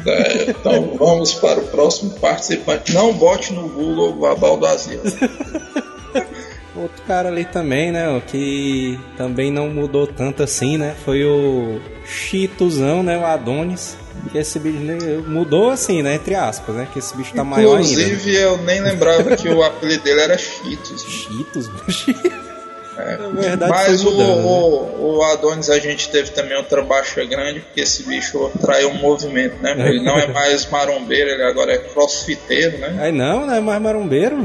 É, 0.06 0.50
então 0.50 0.96
vamos 0.98 1.34
para 1.34 1.60
o 1.60 1.66
próximo 1.68 2.10
participante. 2.18 2.92
Não 2.92 3.12
bote 3.12 3.52
no 3.52 3.68
Google 3.68 4.14
Babal 4.14 4.56
do 4.56 4.66
Asila. 4.66 5.04
Outro 6.76 7.02
cara 7.06 7.28
ali 7.28 7.44
também, 7.44 7.92
né? 7.92 8.08
o 8.08 8.20
Que 8.20 8.98
também 9.16 9.52
não 9.52 9.68
mudou 9.68 10.08
tanto 10.08 10.42
assim, 10.42 10.76
né? 10.76 10.96
Foi 11.04 11.24
o 11.24 11.80
Chituzão, 12.04 13.04
né? 13.04 13.16
O 13.16 13.24
Adonis. 13.24 13.96
Que 14.30 14.38
esse 14.38 14.58
bicho 14.58 14.78
mudou 15.26 15.70
assim, 15.70 16.02
né? 16.02 16.14
Entre 16.14 16.34
aspas, 16.34 16.74
né? 16.74 16.88
Que 16.92 16.98
esse 16.98 17.16
bicho 17.16 17.34
tá 17.34 17.44
maior 17.44 17.78
ainda. 17.78 18.02
Inclusive, 18.02 18.34
eu 18.34 18.58
nem 18.58 18.80
lembrava 18.80 19.36
que 19.36 19.48
o 19.48 19.62
apelido 19.62 20.02
dele 20.02 20.20
era 20.20 20.38
Cheetos. 20.38 21.02
Cheetos. 21.02 21.70
É. 22.96 23.16
Na 23.16 23.28
verdade, 23.28 23.72
Mas 23.72 24.02
o, 24.02 24.04
mudando, 24.04 24.36
né? 24.36 24.42
o, 24.44 25.16
o 25.16 25.22
Adonis 25.24 25.68
a 25.68 25.78
gente 25.78 26.08
teve 26.10 26.30
também 26.30 26.56
outra 26.56 26.80
baixa 26.82 27.24
grande, 27.24 27.60
porque 27.60 27.80
esse 27.80 28.04
bicho 28.04 28.50
traiu 28.60 28.90
um 28.90 28.94
movimento, 28.94 29.60
né? 29.60 29.74
Ele 29.88 30.00
não 30.00 30.16
é 30.16 30.28
mais 30.28 30.64
marombeiro, 30.70 31.30
ele 31.30 31.42
agora 31.42 31.72
é 31.72 31.78
crossfiteiro, 31.78 32.78
né? 32.78 32.96
Aí 33.00 33.12
não, 33.12 33.46
não 33.46 33.54
é 33.54 33.60
mais 33.60 33.82
marombeiro. 33.82 34.36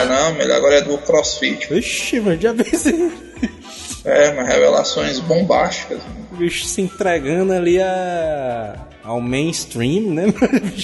Ah, 0.00 0.04
não, 0.06 0.40
ele 0.40 0.52
agora 0.52 0.76
é 0.76 0.80
do 0.82 0.96
crossfit. 0.98 1.72
Ixi, 1.74 2.20
mas 2.20 2.40
já 2.40 2.54
pensei. 2.54 3.12
É, 4.04 4.32
mas 4.32 4.46
revelações 4.46 5.18
bombásticas. 5.18 5.98
O 6.32 6.36
bicho 6.36 6.66
se 6.66 6.82
entregando 6.82 7.52
ali 7.52 7.80
a, 7.80 8.76
ao 9.02 9.20
mainstream, 9.20 10.12
né? 10.12 10.24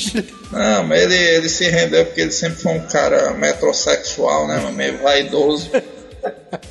Não, 0.50 0.84
mas 0.84 1.02
ele, 1.02 1.16
ele 1.16 1.48
se 1.48 1.68
rendeu 1.68 2.06
porque 2.06 2.22
ele 2.22 2.32
sempre 2.32 2.62
foi 2.62 2.72
um 2.72 2.86
cara 2.86 3.32
metrosexual, 3.32 4.48
né? 4.48 4.58
Meio 4.74 4.98
vaidoso. 4.98 5.70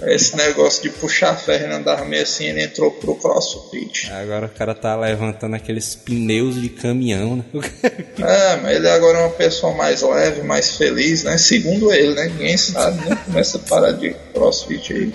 Esse 0.04 0.36
negócio 0.36 0.84
de 0.84 0.90
puxar 0.90 1.36
ferro 1.36 1.72
e 1.72 1.74
andar 1.74 2.06
meio 2.06 2.24
assim, 2.24 2.46
ele 2.46 2.64
entrou 2.64 2.92
pro 2.92 3.16
crossfit. 3.16 4.12
Agora 4.12 4.46
o 4.46 4.50
cara 4.50 4.76
tá 4.76 4.96
levantando 4.96 5.56
aqueles 5.56 5.96
pneus 5.96 6.60
de 6.62 6.70
caminhão, 6.70 7.38
né? 7.38 7.44
É, 8.20 8.58
mas 8.58 8.76
ele 8.76 8.90
agora 8.90 9.18
é 9.18 9.22
uma 9.22 9.30
pessoa 9.30 9.74
mais 9.74 10.02
leve, 10.02 10.42
mais 10.44 10.76
feliz, 10.76 11.24
né? 11.24 11.38
Segundo 11.38 11.92
ele, 11.92 12.14
né? 12.14 12.26
Ninguém 12.26 12.58
sabe, 12.58 13.10
né? 13.10 13.18
Começa 13.26 13.58
a 13.58 13.62
parar 13.62 13.92
de 13.94 14.14
crossfit 14.34 14.94
aí. 14.94 15.14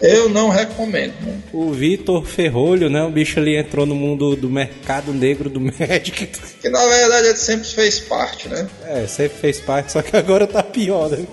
Eu 0.00 0.28
não 0.28 0.48
recomendo, 0.48 1.14
né? 1.22 1.38
O 1.52 1.72
Vitor 1.72 2.24
Ferrolho, 2.24 2.88
né? 2.88 3.02
O 3.02 3.10
bicho 3.10 3.40
ali 3.40 3.56
entrou 3.56 3.84
no 3.84 3.94
mundo 3.94 4.36
do 4.36 4.48
mercado 4.48 5.12
negro 5.12 5.50
do 5.50 5.58
médico. 5.60 6.26
Que 6.60 6.68
na 6.68 6.86
verdade 6.86 7.28
ele 7.28 7.36
sempre 7.36 7.68
fez 7.68 7.98
parte, 7.98 8.48
né? 8.48 8.68
É, 8.86 9.06
sempre 9.06 9.38
fez 9.38 9.60
parte, 9.60 9.92
só 9.92 10.02
que 10.02 10.16
agora 10.16 10.46
tá 10.46 10.62
pior, 10.62 11.10
né? 11.10 11.26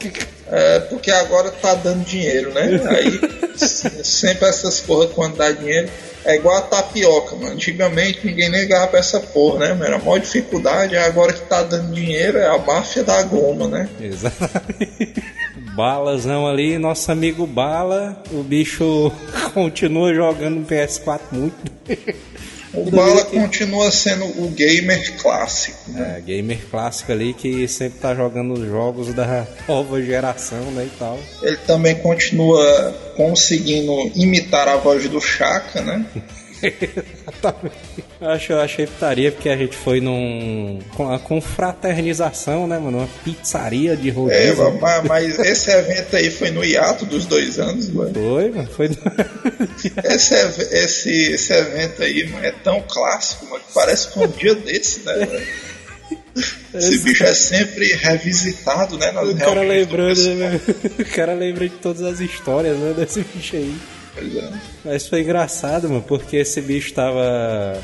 É, 0.52 0.80
porque 0.82 1.12
agora 1.12 1.52
tá 1.52 1.76
dando 1.76 2.04
dinheiro, 2.06 2.54
né? 2.54 2.82
Aí 2.90 3.20
sempre 3.58 4.48
essas 4.48 4.80
porra 4.80 5.08
quando 5.08 5.38
dá 5.38 5.52
dinheiro 5.52 5.90
é 6.26 6.36
igual 6.36 6.58
a 6.58 6.62
tapioca, 6.62 7.36
mano. 7.36 7.54
Antigamente 7.54 8.26
ninguém 8.26 8.50
negava 8.50 8.88
pra 8.88 9.00
essa 9.00 9.20
porra, 9.20 9.60
né? 9.60 9.74
Mano? 9.74 9.96
A 9.96 10.00
maior 10.00 10.20
dificuldade, 10.20 10.98
agora 10.98 11.32
que 11.32 11.42
tá 11.42 11.62
dando 11.62 11.94
dinheiro 11.94 12.40
é 12.40 12.48
a 12.48 12.58
máfia 12.58 13.04
da 13.04 13.22
goma, 13.22 13.68
né? 13.68 13.88
Exatamente. 14.02 15.24
Balazão 15.76 16.48
ali, 16.48 16.78
nosso 16.78 17.12
amigo 17.12 17.46
Bala, 17.46 18.24
o 18.32 18.42
bicho 18.42 19.12
continua 19.54 20.14
jogando 20.14 20.66
PS4 20.66 21.20
muito. 21.34 21.56
O 22.74 22.90
Bala 22.90 23.26
continua 23.26 23.92
sendo 23.92 24.26
o 24.26 24.50
gamer 24.52 25.18
clássico, 25.18 25.92
né? 25.92 26.16
É, 26.18 26.22
gamer 26.22 26.60
clássico 26.72 27.12
ali 27.12 27.34
que 27.34 27.68
sempre 27.68 28.00
tá 28.00 28.16
jogando 28.16 28.54
os 28.54 28.66
jogos 28.66 29.14
da 29.14 29.46
nova 29.68 30.02
geração, 30.02 30.72
né, 30.72 30.86
e 30.86 30.98
tal. 30.98 31.20
Ele 31.42 31.58
também 31.58 31.96
continua 31.96 32.94
conseguindo 33.18 33.92
imitar 34.16 34.70
a 34.70 34.78
voz 34.78 35.08
do 35.10 35.20
Chaka, 35.20 35.82
né? 35.82 36.06
eu 38.22 38.30
acho, 38.30 38.54
eu 38.54 38.62
achei 38.62 38.88
putaria 38.88 39.32
porque 39.32 39.50
a 39.50 39.58
gente 39.58 39.76
foi 39.76 40.00
num. 40.00 40.80
com 40.96 41.12
a 41.12 41.20
confraternização, 41.20 42.68
né, 42.68 42.80
mano? 42.80 43.00
Uma 43.00 43.10
pizzaria 43.24 43.96
de 43.96 44.10
rodízio. 44.10 44.68
É, 44.68 44.72
mas, 44.80 45.04
mas 45.06 45.40
esse 45.40 45.72
evento 45.72 46.16
aí 46.16 46.30
foi 46.30 46.52
no 46.52 46.64
hiato 46.64 47.06
dos 47.06 47.26
dois 47.26 47.60
anos, 47.60 47.90
mano. 47.90 48.14
Foi, 48.14 48.52
mano. 48.52 48.70
Foi. 48.70 48.90
esse, 50.06 50.34
esse, 50.72 51.34
esse 51.34 51.54
evento 51.54 52.04
aí, 52.04 52.28
mano, 52.30 52.46
é 52.46 52.52
tão 52.52 52.82
clássico, 52.82 53.46
mano, 53.46 53.64
que 53.66 53.74
parece 53.74 54.10
que 54.10 54.20
um 54.20 54.28
dia 54.28 54.56
desse, 54.56 55.02
né, 55.02 55.26
mano? 55.26 55.46
Esse 56.74 57.00
bicho 57.00 57.24
é 57.24 57.34
sempre 57.34 57.94
revisitado, 57.94 58.98
né? 58.98 59.10
o 59.12 59.38
cara 59.38 59.62
lembrando, 59.62 60.36
né? 60.36 60.60
O 61.00 61.06
cara 61.06 61.34
lembra 61.34 61.68
de 61.70 61.76
todas 61.76 62.02
as 62.02 62.20
histórias, 62.20 62.78
né? 62.78 62.94
Desse 62.94 63.24
bicho 63.34 63.56
aí. 63.56 63.74
Pois 64.16 64.36
é. 64.36 64.50
Mas 64.84 65.08
foi 65.08 65.22
engraçado, 65.22 65.90
mano, 65.90 66.02
porque 66.02 66.38
esse 66.38 66.62
bicho 66.62 66.94
tava. 66.94 67.80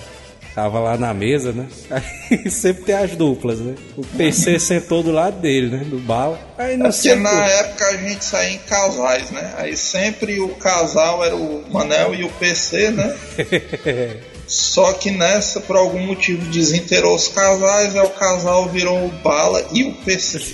Tava 0.54 0.82
lá 0.82 0.98
na 0.98 1.14
mesa, 1.14 1.54
né? 1.54 1.66
Aí 2.30 2.52
sempre 2.52 2.84
tem 2.84 2.96
as 2.96 3.16
duplas, 3.16 3.60
né? 3.60 3.74
O 3.96 4.06
PC 4.06 4.60
sentou 4.60 5.02
do 5.02 5.10
lado 5.10 5.40
dele, 5.40 5.70
né? 5.70 5.86
Do 5.86 5.98
bala. 5.98 6.38
Aí 6.58 6.76
não 6.76 6.88
é 6.88 6.92
porque 6.92 7.16
na 7.16 7.46
época 7.48 7.86
a 7.88 7.96
gente 7.96 8.26
saía 8.26 8.56
em 8.56 8.58
casais, 8.58 9.32
né? 9.32 9.54
Aí 9.58 9.78
sempre 9.78 10.42
o 10.42 10.50
casal 10.56 11.24
era 11.24 11.38
o 11.38 11.64
Manel 11.72 12.16
e 12.16 12.26
o 12.26 12.30
PC, 12.30 12.92
né? 12.92 13.16
Só 14.46 14.92
que 14.92 15.10
nessa, 15.12 15.62
por 15.62 15.78
algum 15.78 16.06
motivo, 16.06 16.44
desinterou 16.52 17.16
os 17.16 17.30
casais, 17.30 17.96
aí 17.96 18.06
o 18.06 18.10
casal 18.10 18.68
virou 18.68 19.06
o 19.06 19.10
Bala 19.10 19.66
e 19.72 19.86
o 19.86 19.94
PC. 20.04 20.54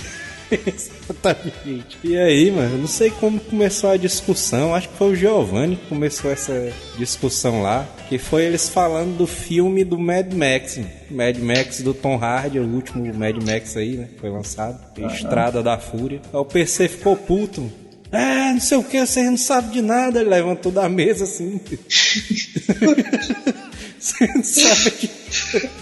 Exatamente. 0.51 1.97
E 2.03 2.17
aí, 2.17 2.49
mano, 2.51 2.75
eu 2.75 2.79
não 2.79 2.88
sei 2.88 3.12
como 3.12 3.39
começou 3.39 3.89
a 3.89 3.97
discussão. 3.97 4.73
Acho 4.73 4.89
que 4.89 4.97
foi 4.97 5.12
o 5.12 5.15
Giovanni 5.15 5.75
que 5.75 5.88
começou 5.88 6.31
essa 6.31 6.71
discussão 6.97 7.62
lá. 7.62 7.88
Que 8.07 8.17
foi 8.17 8.43
eles 8.43 8.69
falando 8.69 9.17
do 9.17 9.27
filme 9.27 9.83
do 9.83 9.99
Mad 9.99 10.33
Max. 10.33 10.79
Mad 11.12 11.38
Max 11.38 11.81
do 11.81 11.93
Tom 11.93 12.17
Hardy, 12.17 12.60
o 12.60 12.67
último 12.67 13.13
Mad 13.13 13.36
Max 13.43 13.75
aí, 13.75 13.97
né? 13.97 14.07
Foi 14.19 14.29
lançado. 14.29 14.79
Uhum. 14.97 15.07
Estrada 15.07 15.62
da 15.62 15.77
Fúria. 15.77 16.21
Aí 16.33 16.39
o 16.39 16.45
PC 16.45 16.88
ficou 16.88 17.15
puto. 17.15 17.69
É, 18.12 18.53
não 18.53 18.60
sei 18.62 18.77
o 18.77 18.83
que, 18.83 19.05
vocês 19.05 19.25
não 19.25 19.38
sabem 19.38 19.71
de 19.71 19.81
nada. 19.81 20.21
Ele 20.21 20.29
levantou 20.29 20.71
da 20.71 20.88
mesa 20.88 21.25
assim. 21.25 21.60
Você 23.99 24.27
não 24.27 24.43
sabe 24.43 24.91
que... 24.91 25.10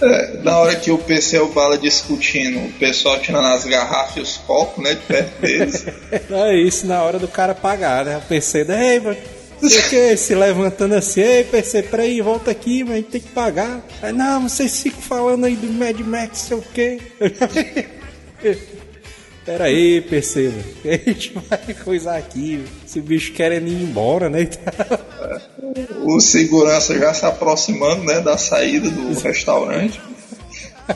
é, 0.01 0.37
na 0.43 0.57
hora 0.57 0.75
que 0.75 0.91
o 0.91 0.97
PC 0.97 1.37
e 1.37 1.39
o 1.39 1.47
Bala 1.49 1.77
discutindo, 1.77 2.59
o 2.59 2.71
pessoal 2.73 3.19
tirando 3.19 3.47
as 3.47 3.65
garrafas 3.65 4.15
e 4.15 4.19
os 4.19 4.37
copos, 4.37 4.83
né, 4.83 4.93
de 4.93 5.01
perto 5.01 5.41
deles. 5.41 5.85
Não, 6.29 6.45
é 6.45 6.55
isso 6.55 6.85
na 6.85 7.01
hora 7.03 7.19
do 7.19 7.27
cara 7.27 7.55
pagar, 7.55 8.05
né? 8.05 8.17
O 8.17 8.21
PC, 8.21 8.65
ei, 8.69 8.99
mano, 8.99 9.17
sei 9.61 9.81
que, 9.83 10.17
se 10.17 10.35
levantando 10.35 10.95
assim, 10.95 11.21
ei, 11.21 11.43
PC, 11.43 11.83
peraí, 11.83 12.21
volta 12.21 12.51
aqui, 12.51 12.83
mas 12.83 12.93
a 12.93 12.95
gente 12.97 13.09
tem 13.09 13.21
que 13.21 13.29
pagar. 13.29 13.81
Aí, 14.01 14.13
não, 14.13 14.47
vocês 14.47 14.81
ficam 14.81 15.01
falando 15.01 15.45
aí 15.45 15.55
do 15.55 15.67
Mad 15.71 15.99
Max, 16.01 16.39
sei 16.39 16.57
o 16.57 16.63
quê. 16.73 17.01
Pera 19.45 19.65
aí, 19.65 20.01
PC, 20.01 20.51
a 20.85 21.09
gente 21.09 21.33
vai 21.47 21.75
coisar 21.75 22.17
aqui. 22.17 22.65
Se 22.85 22.99
o 22.99 23.03
bicho 23.03 23.31
querendo 23.31 23.67
ir 23.67 23.83
embora, 23.83 24.27
né? 24.27 24.49
O 26.03 26.19
segurança 26.19 26.97
já 26.97 27.13
se 27.13 27.25
aproximando, 27.25 28.03
né, 28.03 28.21
da 28.21 28.39
saída 28.39 28.89
do 28.89 29.13
restaurante 29.19 30.01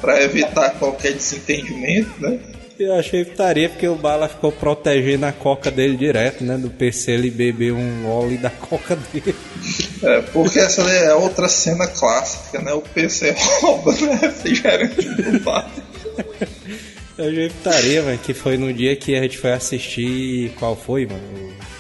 para 0.01 0.23
evitar 0.23 0.71
qualquer 0.79 1.13
desentendimento, 1.13 2.09
né? 2.19 2.39
Eu 2.79 2.93
achei 2.95 3.25
putaria 3.25 3.67
porque 3.69 3.88
o 3.88 3.95
Bala 3.95 4.29
ficou 4.29 4.53
protegendo 4.53 5.25
a 5.25 5.33
coca 5.33 5.69
dele 5.69 5.97
direto, 5.97 6.45
né? 6.45 6.57
Do 6.57 6.69
PC 6.69 7.12
ele 7.12 7.29
beber 7.29 7.73
um 7.73 8.09
óleo 8.09 8.38
da 8.39 8.49
coca 8.49 8.95
dele. 8.95 9.35
É, 10.01 10.21
porque 10.21 10.59
essa 10.59 10.81
é 10.89 11.13
outra 11.13 11.49
cena 11.49 11.85
clássica, 11.88 12.62
né? 12.62 12.71
O 12.71 12.81
PC 12.81 13.35
rouba 13.38 13.91
né, 13.91 14.17
refrigerante 14.23 15.09
do 15.09 15.39
bar. 15.41 15.69
Eu 17.19 17.36
já 17.36 17.53
putaria, 17.53 18.01
mano, 18.01 18.17
que 18.17 18.34
foi 18.34 18.58
no 18.58 18.71
dia 18.71 18.95
que 18.95 19.13
a 19.13 19.21
gente 19.21 19.38
foi 19.38 19.51
assistir. 19.51 20.53
Qual 20.58 20.73
foi, 20.73 21.05
mano? 21.05 21.21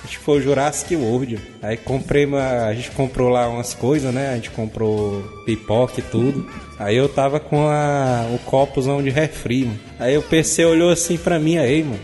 Acho 0.03 0.17
que 0.17 0.25
foi 0.25 0.39
o 0.39 0.41
Jurassic 0.41 0.93
World. 0.97 1.39
Aí 1.61 1.77
comprei 1.77 2.25
uma. 2.25 2.65
A 2.65 2.73
gente 2.73 2.91
comprou 2.91 3.29
lá 3.29 3.47
umas 3.47 3.73
coisas, 3.73 4.13
né? 4.13 4.31
A 4.31 4.35
gente 4.35 4.49
comprou 4.49 5.23
pipoca 5.45 6.01
e 6.01 6.03
tudo. 6.03 6.45
Aí 6.77 6.97
eu 6.97 7.07
tava 7.07 7.39
com 7.39 7.69
a, 7.69 8.27
o 8.33 8.39
copozão 8.39 9.01
de 9.01 9.09
refri, 9.09 9.63
mano. 9.63 9.79
Aí 9.97 10.17
o 10.17 10.21
PC 10.21 10.65
olhou 10.65 10.91
assim 10.91 11.17
pra 11.17 11.39
mim 11.39 11.57
aí, 11.57 11.85
mano. 11.85 12.01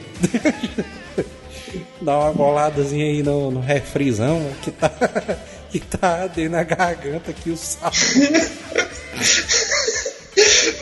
Dá 1.99 2.17
uma 2.17 2.31
boladazinha 2.31 3.03
aí 3.03 3.21
no, 3.21 3.51
no 3.51 3.59
refrizão, 3.59 4.39
mano, 4.39 4.55
que 4.61 4.71
tá. 4.71 4.89
que 5.69 5.79
tá 5.81 6.27
dentro 6.27 6.53
da 6.53 6.63
garganta 6.63 7.31
aqui 7.31 7.49
o 7.49 7.57
sal. 7.57 7.91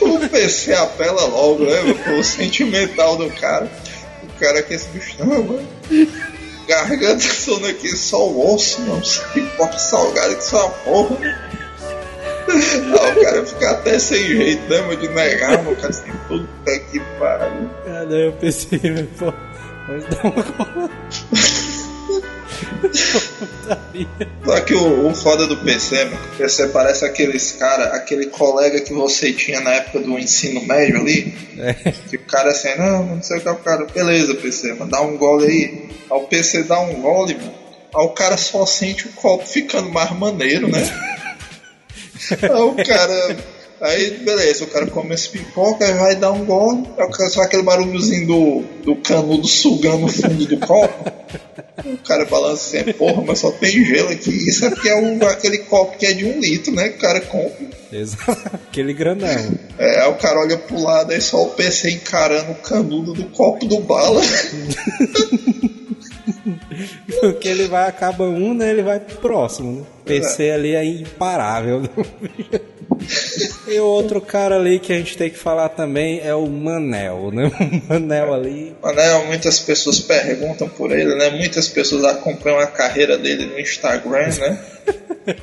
o 0.00 0.28
PC 0.28 0.72
apela 0.74 1.24
logo, 1.26 1.64
né? 1.64 1.94
Pro 2.04 2.22
sentimental 2.22 3.16
do 3.16 3.30
cara. 3.30 3.70
O 4.22 4.40
cara 4.40 4.62
que 4.62 4.74
esse 4.74 4.88
bicho, 4.88 5.16
mano. 5.24 5.60
Garganta 6.66 7.20
sono 7.20 7.66
aqui, 7.66 7.94
só 7.94 8.26
o 8.26 8.54
osso, 8.54 8.80
não 8.82 9.02
sei 9.04 9.42
pode 9.56 9.80
salgado 9.82 10.36
que 10.36 10.44
só 10.44 10.66
a 10.66 10.70
porra. 10.70 11.18
Aí 12.48 13.18
o 13.18 13.22
cara 13.22 13.44
fica 13.44 13.70
até 13.70 13.98
sem 13.98 14.24
jeito, 14.24 14.68
né, 14.70 14.80
mano, 14.80 14.96
de 14.96 15.08
negar, 15.08 15.66
o 15.66 15.76
cara 15.76 15.88
assim, 15.88 16.12
tudo 16.28 16.48
tá 16.64 16.72
aqui 16.72 17.00
pariu. 17.18 17.70
Cara, 17.84 18.14
eu 18.14 18.32
pensei, 18.32 19.08
pô, 19.18 19.32
mas 19.88 20.04
dá 20.04 20.22
uma 20.22 20.90
Só 24.44 24.60
que 24.60 24.74
o, 24.74 25.08
o 25.08 25.14
foda 25.14 25.46
do 25.46 25.56
PC, 25.56 26.04
mano, 26.04 26.18
o 26.32 26.36
PC 26.36 26.68
parece 26.68 27.04
aqueles 27.04 27.52
cara, 27.52 27.96
aquele 27.96 28.26
colega 28.26 28.80
que 28.80 28.92
você 28.92 29.32
tinha 29.32 29.60
na 29.60 29.74
época 29.74 30.00
do 30.00 30.18
ensino 30.18 30.60
médio 30.66 31.00
ali. 31.00 31.34
É. 31.58 31.74
Que 32.08 32.16
o 32.16 32.24
cara 32.24 32.50
assim, 32.50 32.74
não, 32.76 33.04
não 33.04 33.22
sei 33.22 33.38
o 33.38 33.40
que 33.40 33.48
é 33.48 33.52
o 33.52 33.56
cara, 33.56 33.86
beleza, 33.86 34.34
PC, 34.34 34.74
mano, 34.74 34.90
dá 34.90 35.00
um 35.00 35.16
gole 35.16 35.46
aí. 35.46 35.88
Aí 36.10 36.18
o 36.18 36.26
PC 36.26 36.64
dá 36.64 36.80
um 36.80 37.00
gole, 37.00 37.34
mano. 37.34 37.54
Aí 37.94 38.04
o 38.04 38.10
cara 38.10 38.36
só 38.36 38.66
sente 38.66 39.06
o 39.06 39.12
copo 39.12 39.46
ficando 39.46 39.88
mais 39.90 40.10
maneiro, 40.12 40.68
né? 40.68 40.82
aí 42.42 42.50
o 42.50 42.74
cara. 42.74 43.53
Aí, 43.84 44.12
beleza, 44.24 44.64
o 44.64 44.68
cara 44.68 44.86
come 44.86 45.14
esse 45.14 45.28
pipoca, 45.28 45.84
aí 45.84 45.92
vai 45.92 46.16
dar 46.16 46.32
um 46.32 46.46
gole, 46.46 46.88
só 47.28 47.42
aquele 47.42 47.62
barulhozinho 47.62 48.26
do, 48.26 48.62
do 48.82 48.96
canudo 48.96 49.46
sugando 49.46 50.06
o 50.06 50.08
fundo 50.08 50.46
do 50.46 50.56
copo. 50.56 51.12
O 51.84 51.98
cara 51.98 52.24
balança 52.24 52.78
assim, 52.78 52.92
porra, 52.94 53.22
mas 53.26 53.40
só 53.40 53.50
tem 53.50 53.84
gelo 53.84 54.08
aqui. 54.08 54.30
Isso 54.30 54.64
é 54.64 54.70
porque 54.70 54.88
é 54.88 54.98
o, 54.98 55.28
aquele 55.28 55.58
copo 55.58 55.98
que 55.98 56.06
é 56.06 56.14
de 56.14 56.24
um 56.24 56.40
litro, 56.40 56.74
né? 56.74 56.88
Que 56.88 56.96
o 56.96 57.00
cara 57.00 57.20
compra. 57.20 57.66
Exato, 57.92 58.50
aquele 58.54 58.94
grandão. 58.94 59.28
É, 59.78 60.00
aí 60.00 60.08
o 60.08 60.14
cara 60.14 60.40
olha 60.40 60.56
pro 60.56 60.80
lado, 60.80 61.12
aí 61.12 61.20
só 61.20 61.42
o 61.42 61.50
PC 61.50 61.90
encarando 61.90 62.52
o 62.52 62.54
canudo 62.54 63.12
do 63.12 63.24
copo 63.24 63.66
do 63.66 63.80
bala. 63.80 64.22
Porque 67.20 67.48
ele 67.48 67.68
vai, 67.68 67.86
acaba 67.86 68.24
um, 68.24 68.54
né? 68.54 68.70
Ele 68.70 68.82
vai 68.82 68.98
pro 68.98 69.16
próximo, 69.16 69.80
né? 69.80 69.86
PC 70.06 70.50
ali 70.52 70.74
é 70.74 70.84
imparável. 70.84 71.82
E 73.74 73.80
o 73.80 73.86
outro 73.86 74.20
cara 74.20 74.54
ali 74.54 74.78
que 74.78 74.92
a 74.92 74.96
gente 74.96 75.16
tem 75.16 75.28
que 75.28 75.36
falar 75.36 75.68
também 75.70 76.20
é 76.22 76.32
o 76.32 76.46
Manel, 76.46 77.32
né? 77.32 77.50
O 77.90 77.92
Manel 77.92 78.32
ali. 78.32 78.76
Manel, 78.80 79.26
muitas 79.26 79.58
pessoas 79.58 79.98
perguntam 79.98 80.68
por 80.68 80.92
ele, 80.92 81.14
né? 81.16 81.30
Muitas 81.30 81.68
pessoas 81.68 82.04
acompanham 82.04 82.60
a 82.60 82.68
carreira 82.68 83.18
dele 83.18 83.46
no 83.46 83.58
Instagram, 83.58 84.28
né? 84.38 84.64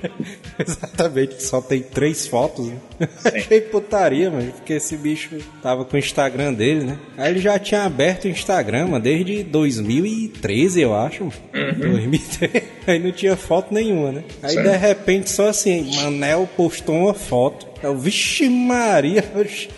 Exatamente, 0.57 1.43
só 1.43 1.61
tem 1.61 1.81
três 1.81 2.27
fotos, 2.27 2.67
né? 2.67 2.77
Achei 3.25 3.61
putaria, 3.61 4.29
mano, 4.29 4.51
porque 4.53 4.73
esse 4.73 4.95
bicho 4.95 5.39
tava 5.61 5.83
com 5.83 5.95
o 5.95 5.99
Instagram 5.99 6.53
dele, 6.53 6.85
né? 6.85 6.97
Aí 7.17 7.31
ele 7.31 7.39
já 7.39 7.57
tinha 7.59 7.83
aberto 7.83 8.25
o 8.25 8.29
Instagram, 8.29 8.87
mano, 8.87 9.03
desde 9.03 9.43
2013, 9.43 10.81
eu 10.81 10.95
acho. 10.95 11.23
Uhum. 11.23 11.31
2013. 11.79 12.63
Aí 12.87 12.99
não 12.99 13.11
tinha 13.11 13.35
foto 13.35 13.73
nenhuma, 13.73 14.11
né? 14.11 14.23
Aí 14.41 14.55
Sim. 14.55 14.63
de 14.63 14.77
repente, 14.77 15.29
só 15.29 15.49
assim, 15.49 15.91
Manel 15.95 16.47
postou 16.55 16.95
uma 16.95 17.13
foto. 17.13 17.70
Eu, 17.83 17.97
vixe 17.97 18.47
Maria, 18.47 19.23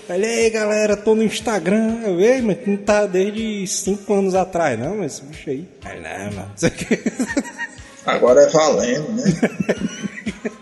olha 0.10 0.28
aí 0.28 0.50
galera, 0.50 0.98
tô 0.98 1.16
no 1.16 1.24
Instagram. 1.24 2.02
Eu, 2.04 2.20
ei, 2.20 2.42
mas 2.42 2.58
não 2.68 2.76
tá 2.76 3.06
desde 3.06 3.66
cinco 3.66 4.14
anos 4.14 4.36
atrás, 4.36 4.78
não, 4.78 4.98
mas 4.98 5.14
esse 5.14 5.24
bicho 5.24 5.50
aí. 5.50 5.68
Aí 5.86 6.02
não, 6.02 6.34
mano. 6.34 6.52
Agora 8.06 8.42
é 8.42 8.50
valendo, 8.50 9.10
né? 9.14 9.24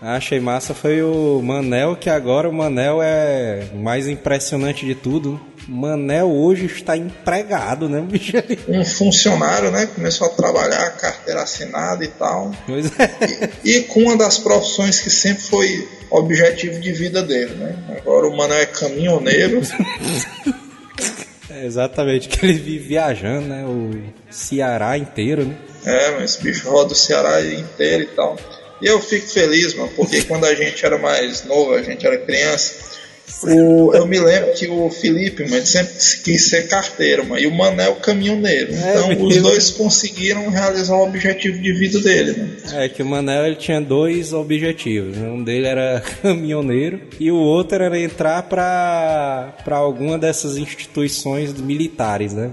Achei 0.00 0.40
massa 0.40 0.74
foi 0.74 1.02
o 1.02 1.40
Manel, 1.42 1.96
que 1.96 2.10
agora 2.10 2.48
o 2.48 2.52
Manel 2.52 3.00
é 3.02 3.68
mais 3.74 4.08
impressionante 4.08 4.86
de 4.86 4.94
tudo. 4.94 5.40
Manel 5.68 6.30
hoje 6.30 6.66
está 6.66 6.96
empregado, 6.96 7.88
né, 7.88 8.00
bicho? 8.00 8.32
Um 8.68 8.84
funcionário, 8.84 9.70
né? 9.70 9.86
Começou 9.86 10.26
a 10.26 10.30
trabalhar, 10.30 10.90
carteira 10.96 11.42
assinada 11.42 12.04
e 12.04 12.08
tal. 12.08 12.52
Pois 12.66 12.86
é. 12.98 13.58
E, 13.64 13.76
e, 13.76 13.82
com 13.82 14.00
uma 14.00 14.16
das 14.16 14.38
profissões 14.38 15.00
que 15.00 15.10
sempre 15.10 15.42
foi 15.42 15.88
objetivo 16.10 16.80
de 16.80 16.92
vida 16.92 17.22
dele, 17.22 17.54
né? 17.54 17.76
Agora 17.96 18.28
o 18.28 18.36
Manel 18.36 18.58
é 18.58 18.66
caminhoneiro. 18.66 19.62
é 21.50 21.64
exatamente, 21.66 22.28
que 22.28 22.44
ele 22.44 22.58
vive 22.58 22.88
viajando, 22.88 23.48
né? 23.48 23.64
O 23.64 23.90
Ceará 24.30 24.98
inteiro, 24.98 25.44
né? 25.44 25.56
É, 25.84 26.10
mas 26.12 26.34
esse 26.34 26.42
bicho 26.42 26.68
roda 26.68 26.92
o 26.92 26.96
Ceará 26.96 27.40
inteiro 27.42 28.04
e 28.04 28.06
tal. 28.06 28.36
E 28.80 28.86
eu 28.86 29.00
fico 29.00 29.28
feliz, 29.28 29.74
mano, 29.74 29.90
porque 29.94 30.22
quando 30.22 30.44
a 30.44 30.54
gente 30.54 30.84
era 30.84 30.98
mais 30.98 31.44
novo, 31.44 31.74
a 31.74 31.82
gente 31.82 32.04
era 32.04 32.18
criança, 32.18 32.74
o, 33.44 33.94
eu 33.94 34.06
me 34.06 34.20
lembro 34.20 34.52
que 34.54 34.68
o 34.68 34.88
Felipe, 34.90 35.48
mano, 35.48 35.66
sempre 35.66 35.94
quis 36.22 36.48
ser 36.48 36.68
carteiro, 36.68 37.26
mano, 37.26 37.40
e 37.40 37.46
o 37.46 37.52
Manel 37.52 37.96
caminhoneiro. 37.96 38.72
É, 38.72 38.92
então 38.92 39.26
os 39.26 39.36
dois 39.42 39.70
conseguiram 39.70 40.48
realizar 40.48 40.94
o 40.94 41.02
objetivo 41.02 41.58
de 41.58 41.72
vida 41.72 42.00
dele, 42.00 42.32
mano. 42.38 42.56
É 42.74 42.88
que 42.88 43.02
o 43.02 43.06
Manel 43.06 43.46
ele 43.46 43.56
tinha 43.56 43.80
dois 43.80 44.32
objetivos. 44.32 45.16
Um 45.16 45.42
dele 45.42 45.66
era 45.66 46.02
caminhoneiro 46.22 47.00
e 47.18 47.30
o 47.32 47.36
outro 47.36 47.82
era 47.82 47.98
entrar 47.98 48.42
para 48.44 49.54
para 49.64 49.76
alguma 49.76 50.18
dessas 50.18 50.56
instituições 50.56 51.52
militares, 51.54 52.32
né? 52.32 52.52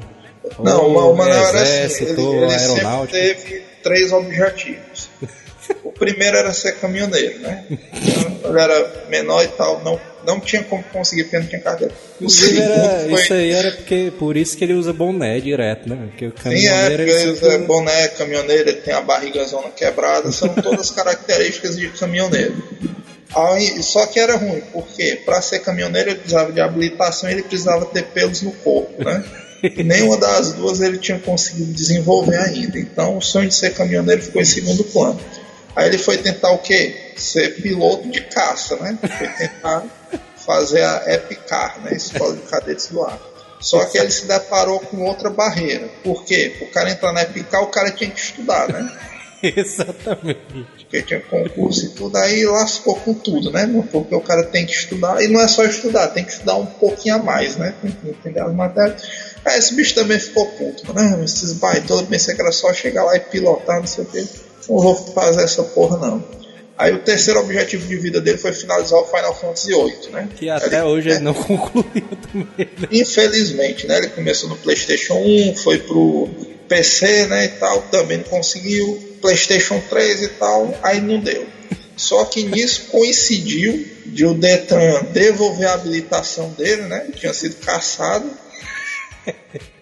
Não, 0.58 0.88
o 0.88 1.16
Manel 1.16 1.36
era 1.36 1.86
assim, 1.86 2.06
ele, 2.06 2.22
ele 2.22 2.60
sempre 2.60 3.08
teve 3.12 3.64
três 3.84 4.12
objetivos. 4.12 5.10
o 5.84 5.92
primeiro 5.92 6.38
era 6.38 6.52
ser 6.54 6.78
caminhoneiro, 6.78 7.40
né? 7.40 7.66
Ele 7.70 8.60
era 8.60 9.06
menor 9.10 9.44
e 9.44 9.48
tal, 9.50 9.82
não, 9.84 10.00
não 10.26 10.40
tinha 10.40 10.64
como 10.64 10.84
conseguir 10.84 11.24
porque 11.24 11.40
não 11.40 11.48
tinha 11.48 11.62
carteira. 11.62 11.94
Era, 12.22 13.10
foi... 13.10 13.22
Isso 13.22 13.34
aí 13.34 13.52
era 13.52 13.72
porque, 13.72 14.14
por 14.18 14.38
isso 14.38 14.58
que 14.58 14.64
ele 14.64 14.74
usa 14.74 14.94
boné 14.94 15.40
direto, 15.40 15.90
né? 15.90 16.08
Porque 16.10 16.28
o 16.28 16.32
caminhoneiro 16.32 17.04
Sim, 17.04 17.10
é, 17.10 17.22
ele 17.22 17.32
usa 17.32 17.58
boné, 17.60 18.08
caminhoneiro, 18.10 18.70
ele 18.70 18.82
tem 18.82 18.94
a 18.94 19.02
barriga 19.02 19.44
zona 19.46 19.70
quebrada, 19.70 20.32
são 20.32 20.50
todas 20.50 20.92
características 20.92 21.78
de 21.78 21.90
caminhoneiro. 21.90 22.56
Aí, 23.36 23.82
só 23.84 24.06
que 24.08 24.20
era 24.20 24.36
ruim, 24.36 24.62
porque 24.74 25.22
para 25.24 25.42
ser 25.42 25.60
caminhoneiro 25.60 26.10
ele 26.10 26.20
precisava 26.20 26.52
de 26.52 26.60
habilitação 26.60 27.30
e 27.30 27.34
ele 27.34 27.44
precisava 27.44 27.86
ter 27.86 28.06
pelos 28.06 28.42
no 28.42 28.52
corpo, 28.52 29.04
né? 29.04 29.24
Nenhuma 29.84 30.18
das 30.18 30.54
duas 30.54 30.80
ele 30.80 30.98
tinha 30.98 31.20
conseguido 31.20 31.72
desenvolver 31.72 32.38
ainda. 32.38 32.80
Então 32.80 33.18
o 33.18 33.22
sonho 33.22 33.48
de 33.48 33.54
ser 33.54 33.74
caminhoneiro 33.74 34.22
ficou 34.22 34.42
em 34.42 34.46
segundo 34.46 34.84
plano. 34.86 35.20
Aí 35.76 35.88
ele 35.88 35.98
foi 35.98 36.18
tentar 36.18 36.52
o 36.52 36.58
quê? 36.58 37.09
Ser 37.20 37.62
piloto 37.62 38.10
de 38.10 38.22
caça, 38.22 38.76
né? 38.78 38.98
Foi 39.02 39.28
tentar 39.28 39.84
fazer 40.46 40.84
a 40.84 41.04
EPICAR, 41.14 41.80
né? 41.82 41.94
Escola 41.94 42.36
de 42.36 42.42
Cadetes 42.44 42.88
do 42.88 43.04
Ar. 43.04 43.20
Só 43.60 43.84
que 43.86 43.98
ele 43.98 44.10
se 44.10 44.26
deparou 44.26 44.80
com 44.80 45.04
outra 45.04 45.30
barreira. 45.30 45.90
Por 46.04 46.24
quê? 46.24 46.56
O 46.62 46.68
cara 46.72 46.90
entrar 46.90 47.12
na 47.12 47.24
EPICAR, 47.24 47.62
o 47.62 47.68
cara 47.68 47.92
tinha 47.92 48.10
que 48.10 48.20
estudar, 48.20 48.70
né? 48.70 48.90
Exatamente. 49.44 50.40
Porque 50.78 51.02
tinha 51.02 51.22
concurso 51.22 51.86
e 51.86 51.90
tudo, 51.90 52.18
aí 52.18 52.46
lascou 52.46 52.96
com 52.96 53.14
tudo, 53.14 53.52
né? 53.52 53.70
Porque 53.92 54.16
o 54.16 54.22
cara 54.22 54.44
tem 54.44 54.66
que 54.66 54.74
estudar, 54.74 55.22
e 55.22 55.28
não 55.28 55.40
é 55.40 55.48
só 55.48 55.64
estudar, 55.64 56.08
tem 56.10 56.26
que 56.26 56.32
estudar 56.32 56.56
um 56.56 56.66
pouquinho 56.66 57.16
a 57.16 57.20
mais, 57.20 57.56
né? 57.56 57.74
Tem 57.82 57.92
que 57.92 58.10
entender 58.10 58.42
as 58.42 58.54
matérias. 58.54 59.04
Aí 59.46 59.58
esse 59.58 59.76
bicho 59.76 59.96
também 59.96 60.20
ficou 60.20 60.46
puto, 60.48 60.94
né? 60.94 61.22
Esses 61.24 61.54
baitolas, 61.54 62.08
pensei 62.08 62.36
que 62.36 62.42
era 62.42 62.52
só 62.52 62.74
chegar 62.74 63.04
lá 63.04 63.16
e 63.16 63.20
pilotar, 63.20 63.80
não 63.80 63.88
sei 63.88 64.04
o 64.04 64.08
quê. 64.08 64.26
Não 64.68 64.80
vou 64.80 64.96
fazer 64.96 65.44
essa 65.44 65.64
porra, 65.64 65.98
não. 65.98 66.39
Aí 66.80 66.94
o 66.94 67.00
terceiro 67.00 67.42
objetivo 67.42 67.86
de 67.86 67.98
vida 67.98 68.22
dele 68.22 68.38
foi 68.38 68.54
finalizar 68.54 68.98
o 69.02 69.06
Final 69.06 69.36
Fantasy 69.38 69.68
VIII, 69.68 70.12
né? 70.14 70.30
Que 70.34 70.50
até 70.50 70.78
ele, 70.78 70.86
hoje 70.86 71.10
é, 71.10 71.16
ele 71.16 71.26
não 71.26 71.34
concluiu 71.36 72.08
também. 72.32 72.48
Né? 72.58 72.88
Infelizmente, 72.90 73.86
né? 73.86 73.98
Ele 73.98 74.08
começou 74.08 74.48
no 74.48 74.56
PlayStation 74.56 75.16
1, 75.16 75.56
foi 75.58 75.80
pro 75.80 76.30
PC, 76.70 77.28
né, 77.28 77.46
e 77.46 77.48
tal, 77.50 77.82
também 77.92 78.20
não 78.20 78.24
conseguiu. 78.24 79.18
PlayStation 79.22 79.82
3 79.90 80.24
e 80.24 80.28
tal, 80.30 80.74
aí 80.82 81.02
não 81.02 81.20
deu. 81.20 81.46
Só 81.98 82.24
que 82.24 82.44
nisso 82.44 82.86
coincidiu 82.90 83.86
de 84.06 84.26
o 84.26 84.34
Detran 84.34 85.04
devolver 85.12 85.68
a 85.68 85.74
habilitação 85.74 86.50
dele, 86.52 86.84
né? 86.84 87.10
Tinha 87.14 87.34
sido 87.34 87.56
caçado. 87.56 88.32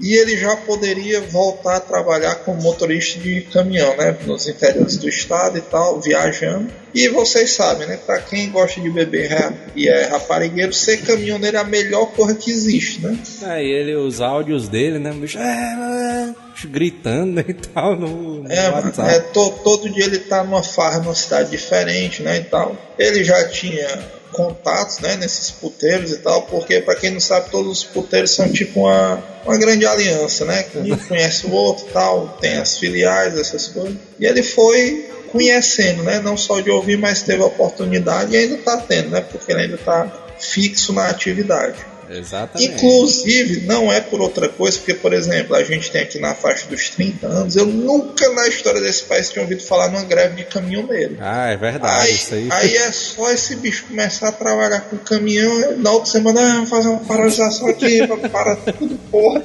e 0.00 0.14
ele 0.14 0.36
já 0.36 0.56
poderia 0.56 1.20
voltar 1.20 1.76
a 1.76 1.80
trabalhar 1.80 2.36
como 2.36 2.60
motorista 2.60 3.20
de 3.20 3.42
caminhão, 3.42 3.96
né? 3.96 4.16
Nos 4.26 4.48
interiores 4.48 4.96
do 4.96 5.08
estado 5.08 5.58
e 5.58 5.60
tal, 5.60 6.00
viajando. 6.00 6.68
E 6.94 7.08
vocês 7.08 7.52
sabem, 7.52 7.86
né? 7.86 7.98
Pra 8.04 8.20
quem 8.20 8.50
gosta 8.50 8.80
de 8.80 8.90
beber 8.90 9.30
e 9.74 9.88
é 9.88 10.06
raparigueiro, 10.06 10.72
ser 10.72 10.98
caminhoneiro 10.98 11.56
é 11.56 11.60
a 11.60 11.64
melhor 11.64 12.06
coisa 12.06 12.34
que 12.34 12.50
existe, 12.50 13.00
né? 13.00 13.16
Aí 13.42 13.72
é, 13.72 13.80
ele, 13.80 13.94
os 13.94 14.20
áudios 14.20 14.68
dele, 14.68 14.98
né? 14.98 15.12
Bicho, 15.12 15.38
é, 15.38 15.42
é, 15.42 16.66
gritando 16.66 17.40
e 17.40 17.54
tal 17.54 17.96
no, 17.96 18.42
no 18.42 18.52
é, 18.52 18.70
WhatsApp. 18.70 19.08
É, 19.08 19.20
to, 19.20 19.50
todo 19.64 19.88
dia 19.88 20.04
ele 20.04 20.18
tá 20.18 20.44
numa 20.44 20.62
farra 20.62 20.98
numa 20.98 21.14
cidade 21.14 21.50
diferente, 21.50 22.22
né? 22.22 22.38
E 22.38 22.44
tal. 22.44 22.76
Ele 22.98 23.24
já 23.24 23.48
tinha 23.48 24.21
contatos 24.32 24.98
né, 24.98 25.16
nesses 25.16 25.50
puteiros 25.50 26.10
e 26.10 26.18
tal, 26.18 26.42
porque 26.42 26.80
para 26.80 26.96
quem 26.96 27.10
não 27.10 27.20
sabe, 27.20 27.50
todos 27.50 27.70
os 27.70 27.84
puteiros 27.84 28.30
são 28.32 28.50
tipo 28.50 28.80
uma, 28.80 29.22
uma 29.44 29.56
grande 29.58 29.86
aliança, 29.86 30.44
né? 30.44 30.66
Um 30.74 30.96
conhece 30.96 31.46
o 31.46 31.52
outro 31.52 31.86
tal, 31.92 32.36
tem 32.40 32.56
as 32.58 32.78
filiais, 32.78 33.38
essas 33.38 33.68
coisas. 33.68 33.96
E 34.18 34.26
ele 34.26 34.42
foi 34.42 35.08
conhecendo, 35.30 36.02
né? 36.02 36.20
Não 36.20 36.36
só 36.36 36.60
de 36.60 36.70
ouvir, 36.70 36.98
mas 36.98 37.22
teve 37.22 37.42
a 37.42 37.46
oportunidade 37.46 38.34
e 38.34 38.36
ainda 38.36 38.54
está 38.54 38.76
tendo, 38.78 39.10
né? 39.10 39.20
Porque 39.20 39.52
ele 39.52 39.62
ainda 39.62 39.76
está 39.76 40.10
fixo 40.38 40.92
na 40.92 41.08
atividade. 41.08 41.76
Exatamente. 42.16 42.74
Inclusive, 42.74 43.60
não 43.62 43.92
é 43.92 44.00
por 44.00 44.20
outra 44.20 44.48
coisa, 44.48 44.78
porque, 44.78 44.94
por 44.94 45.12
exemplo, 45.12 45.54
a 45.54 45.64
gente 45.64 45.90
tem 45.90 46.02
aqui 46.02 46.18
na 46.18 46.34
faixa 46.34 46.66
dos 46.66 46.90
30 46.90 47.26
anos, 47.26 47.56
eu 47.56 47.66
nunca 47.66 48.28
na 48.30 48.48
história 48.48 48.80
desse 48.80 49.04
país 49.04 49.30
tinha 49.30 49.42
ouvido 49.42 49.62
falar 49.62 49.88
numa 49.88 50.04
greve 50.04 50.36
de 50.36 50.44
caminhoneiro. 50.44 51.16
Ah, 51.20 51.50
é 51.50 51.56
verdade. 51.56 52.06
Aí, 52.06 52.14
isso 52.14 52.34
aí. 52.34 52.48
aí 52.50 52.76
é 52.76 52.92
só 52.92 53.30
esse 53.30 53.56
bicho 53.56 53.86
começar 53.86 54.28
a 54.28 54.32
trabalhar 54.32 54.80
com 54.82 54.96
caminhão, 54.98 55.78
na 55.78 55.90
outra 55.90 56.10
semana, 56.10 56.62
ah, 56.62 56.66
fazer 56.66 56.88
uma 56.88 57.00
paralisação 57.00 57.68
aqui, 57.68 58.06
para 58.30 58.56
tudo, 58.56 58.98
porra. 59.10 59.42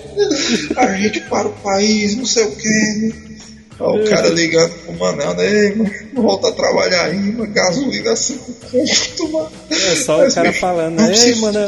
A 0.75 0.95
gente 0.95 1.21
para 1.21 1.47
o 1.47 1.53
país, 1.53 2.15
não 2.15 2.25
sei 2.25 2.43
o 2.43 2.55
que. 2.55 3.27
Ó, 3.79 3.95
o 3.95 4.03
cara 4.05 4.29
ligando 4.29 4.71
pro 4.85 4.93
Manel, 4.93 5.33
né? 5.35 5.45
Ei, 5.45 5.75
mano, 5.75 5.91
volta 6.15 6.49
a 6.49 6.51
trabalhar 6.51 7.05
aí, 7.05 7.31
mano, 7.31 7.53
gasolina 7.53 8.15
5 8.15 8.53
conto, 8.71 9.31
mano. 9.31 9.51
É 9.69 9.95
só 9.95 10.17
Mas, 10.17 10.33
o 10.33 10.35
cara 10.35 10.49
bicho, 10.49 10.59
falando, 10.59 10.99
ei, 10.99 11.35
Manel. 11.35 11.67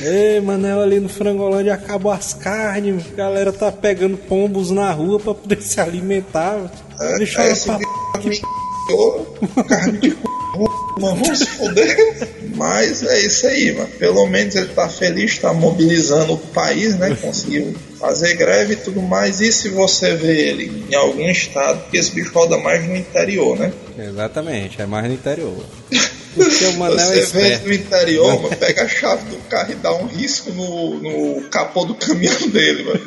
Ei, 0.00 0.40
Manel, 0.40 0.80
ali 0.80 1.00
no 1.00 1.08
Frangolândia 1.08 1.74
acabou 1.74 2.12
as 2.12 2.34
carnes, 2.34 3.04
a 3.12 3.16
galera 3.16 3.52
tá 3.52 3.72
pegando 3.72 4.16
pombos 4.16 4.70
na 4.70 4.92
rua 4.92 5.18
pra 5.18 5.34
poder 5.34 5.60
se 5.60 5.80
alimentar. 5.80 6.70
É, 7.00 7.16
Deixa 7.18 7.42
é, 7.42 7.54
pra... 7.54 7.78
me 7.78 7.84
carne 8.12 8.30
de 8.30 8.36
c... 10.06 10.16
mano, 10.98 11.16
vamos 11.16 11.38
se 11.38 11.46
foder. 11.46 12.28
Mas 12.54 13.02
é 13.02 13.20
isso 13.20 13.46
aí, 13.46 13.72
mano. 13.72 13.88
Pelo 13.98 14.26
menos 14.26 14.54
ele 14.54 14.68
tá 14.68 14.88
feliz, 14.88 15.38
tá 15.38 15.52
mobilizando 15.52 16.34
o 16.34 16.38
país, 16.38 16.96
né? 16.98 17.16
Conseguiu 17.20 17.74
fazer 18.00 18.34
greve 18.34 18.74
e 18.74 18.76
tudo 18.76 19.02
mais. 19.02 19.40
E 19.40 19.52
se 19.52 19.68
você 19.68 20.14
vê 20.14 20.48
ele 20.48 20.86
em 20.90 20.94
algum 20.94 21.28
estado, 21.28 21.82
porque 21.82 21.98
esse 21.98 22.12
bicho 22.12 22.32
roda 22.32 22.56
mais 22.58 22.86
no 22.86 22.96
interior, 22.96 23.58
né? 23.58 23.72
Exatamente, 23.98 24.80
é 24.80 24.86
mais 24.86 25.06
no 25.06 25.14
interior. 25.14 25.64
Porque 26.36 26.66
o 26.66 26.72
Manel 26.74 26.98
você 26.98 27.20
é 27.20 27.56
vê 27.56 27.58
no 27.66 27.72
interior, 27.72 28.36
mano, 28.42 28.56
pega 28.56 28.82
a 28.82 28.88
chave 28.88 29.24
do 29.30 29.36
carro 29.48 29.72
e 29.72 29.74
dá 29.76 29.94
um 29.94 30.06
risco 30.06 30.52
no, 30.52 31.00
no 31.00 31.48
capô 31.48 31.86
do 31.86 31.94
caminhão 31.94 32.48
dele, 32.48 32.84
mano. 32.84 33.00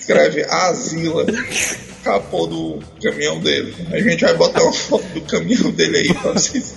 Escreve 0.00 0.44
Asila, 0.44 1.24
capô 2.02 2.46
do 2.46 2.80
caminhão 3.02 3.40
dele. 3.40 3.74
A 3.92 4.00
gente 4.00 4.24
vai 4.24 4.34
botar 4.34 4.62
uma 4.62 4.72
foto 4.72 5.06
do 5.08 5.20
caminhão 5.22 5.70
dele 5.70 5.98
aí 5.98 6.14
pra 6.14 6.32
vocês 6.32 6.74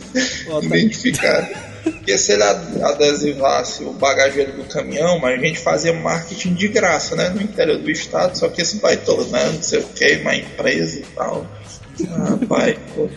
identificarem. 0.61 1.55
Porque 1.83 2.17
se 2.17 2.33
ele 2.33 2.43
adesivasse 2.43 3.83
o 3.83 3.93
bagageiro 3.93 4.53
do 4.53 4.63
caminhão, 4.65 5.19
mas 5.19 5.39
a 5.39 5.43
gente 5.43 5.59
fazia 5.59 5.93
marketing 5.93 6.53
de 6.53 6.67
graça, 6.67 7.15
né? 7.15 7.29
No 7.29 7.41
interior 7.41 7.77
do 7.77 7.89
estado, 7.89 8.37
só 8.37 8.49
que 8.49 8.61
esse 8.61 8.77
vai 8.79 8.97
todo, 8.97 9.25
né? 9.29 9.51
Não 9.53 9.61
sei 9.61 9.79
o 9.79 9.83
que, 9.83 10.17
uma 10.17 10.35
empresa 10.35 10.99
e 10.99 11.03
tal. 11.15 11.47
Ah, 12.09 12.37
pai, 12.47 12.77
pô. 12.93 13.09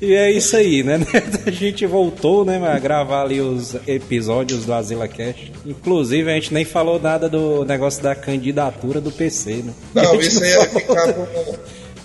E 0.00 0.14
é 0.14 0.30
isso 0.30 0.56
aí, 0.56 0.82
né? 0.82 1.00
A 1.44 1.50
gente 1.50 1.84
voltou, 1.86 2.44
né, 2.44 2.60
a 2.64 2.78
gravar 2.78 3.22
ali 3.22 3.40
os 3.40 3.74
episódios 3.86 4.64
do 4.64 4.72
Azila 4.72 5.08
Cash. 5.08 5.50
Inclusive, 5.66 6.30
a 6.30 6.34
gente 6.34 6.54
nem 6.54 6.64
falou 6.64 7.00
nada 7.00 7.28
do 7.28 7.64
negócio 7.64 8.02
da 8.02 8.14
candidatura 8.14 9.00
do 9.00 9.10
PC, 9.10 9.62
né? 9.64 9.72
Não, 9.94 10.14
isso 10.20 10.42
aí 10.42 10.50
ia 10.50 10.68
ficar 10.68 11.14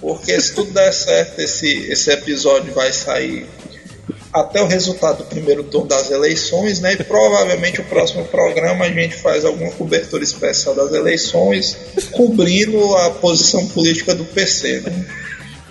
Porque 0.01 0.39
se 0.39 0.55
tudo 0.55 0.71
der 0.71 0.91
certo, 0.91 1.39
esse, 1.39 1.71
esse 1.91 2.11
episódio 2.11 2.73
vai 2.73 2.91
sair 2.91 3.45
até 4.33 4.61
o 4.61 4.65
resultado 4.65 5.19
do 5.19 5.25
primeiro 5.25 5.63
turno 5.63 5.87
das 5.87 6.09
eleições, 6.09 6.79
né? 6.79 6.93
E 6.93 7.03
provavelmente 7.03 7.79
o 7.79 7.83
próximo 7.83 8.25
programa 8.25 8.85
a 8.85 8.91
gente 8.91 9.15
faz 9.15 9.45
alguma 9.45 9.71
cobertura 9.71 10.23
especial 10.23 10.73
das 10.73 10.91
eleições, 10.93 11.77
cobrindo 12.11 12.95
a 12.97 13.11
posição 13.11 13.67
política 13.67 14.15
do 14.15 14.25
PC, 14.25 14.81
né? 14.81 15.05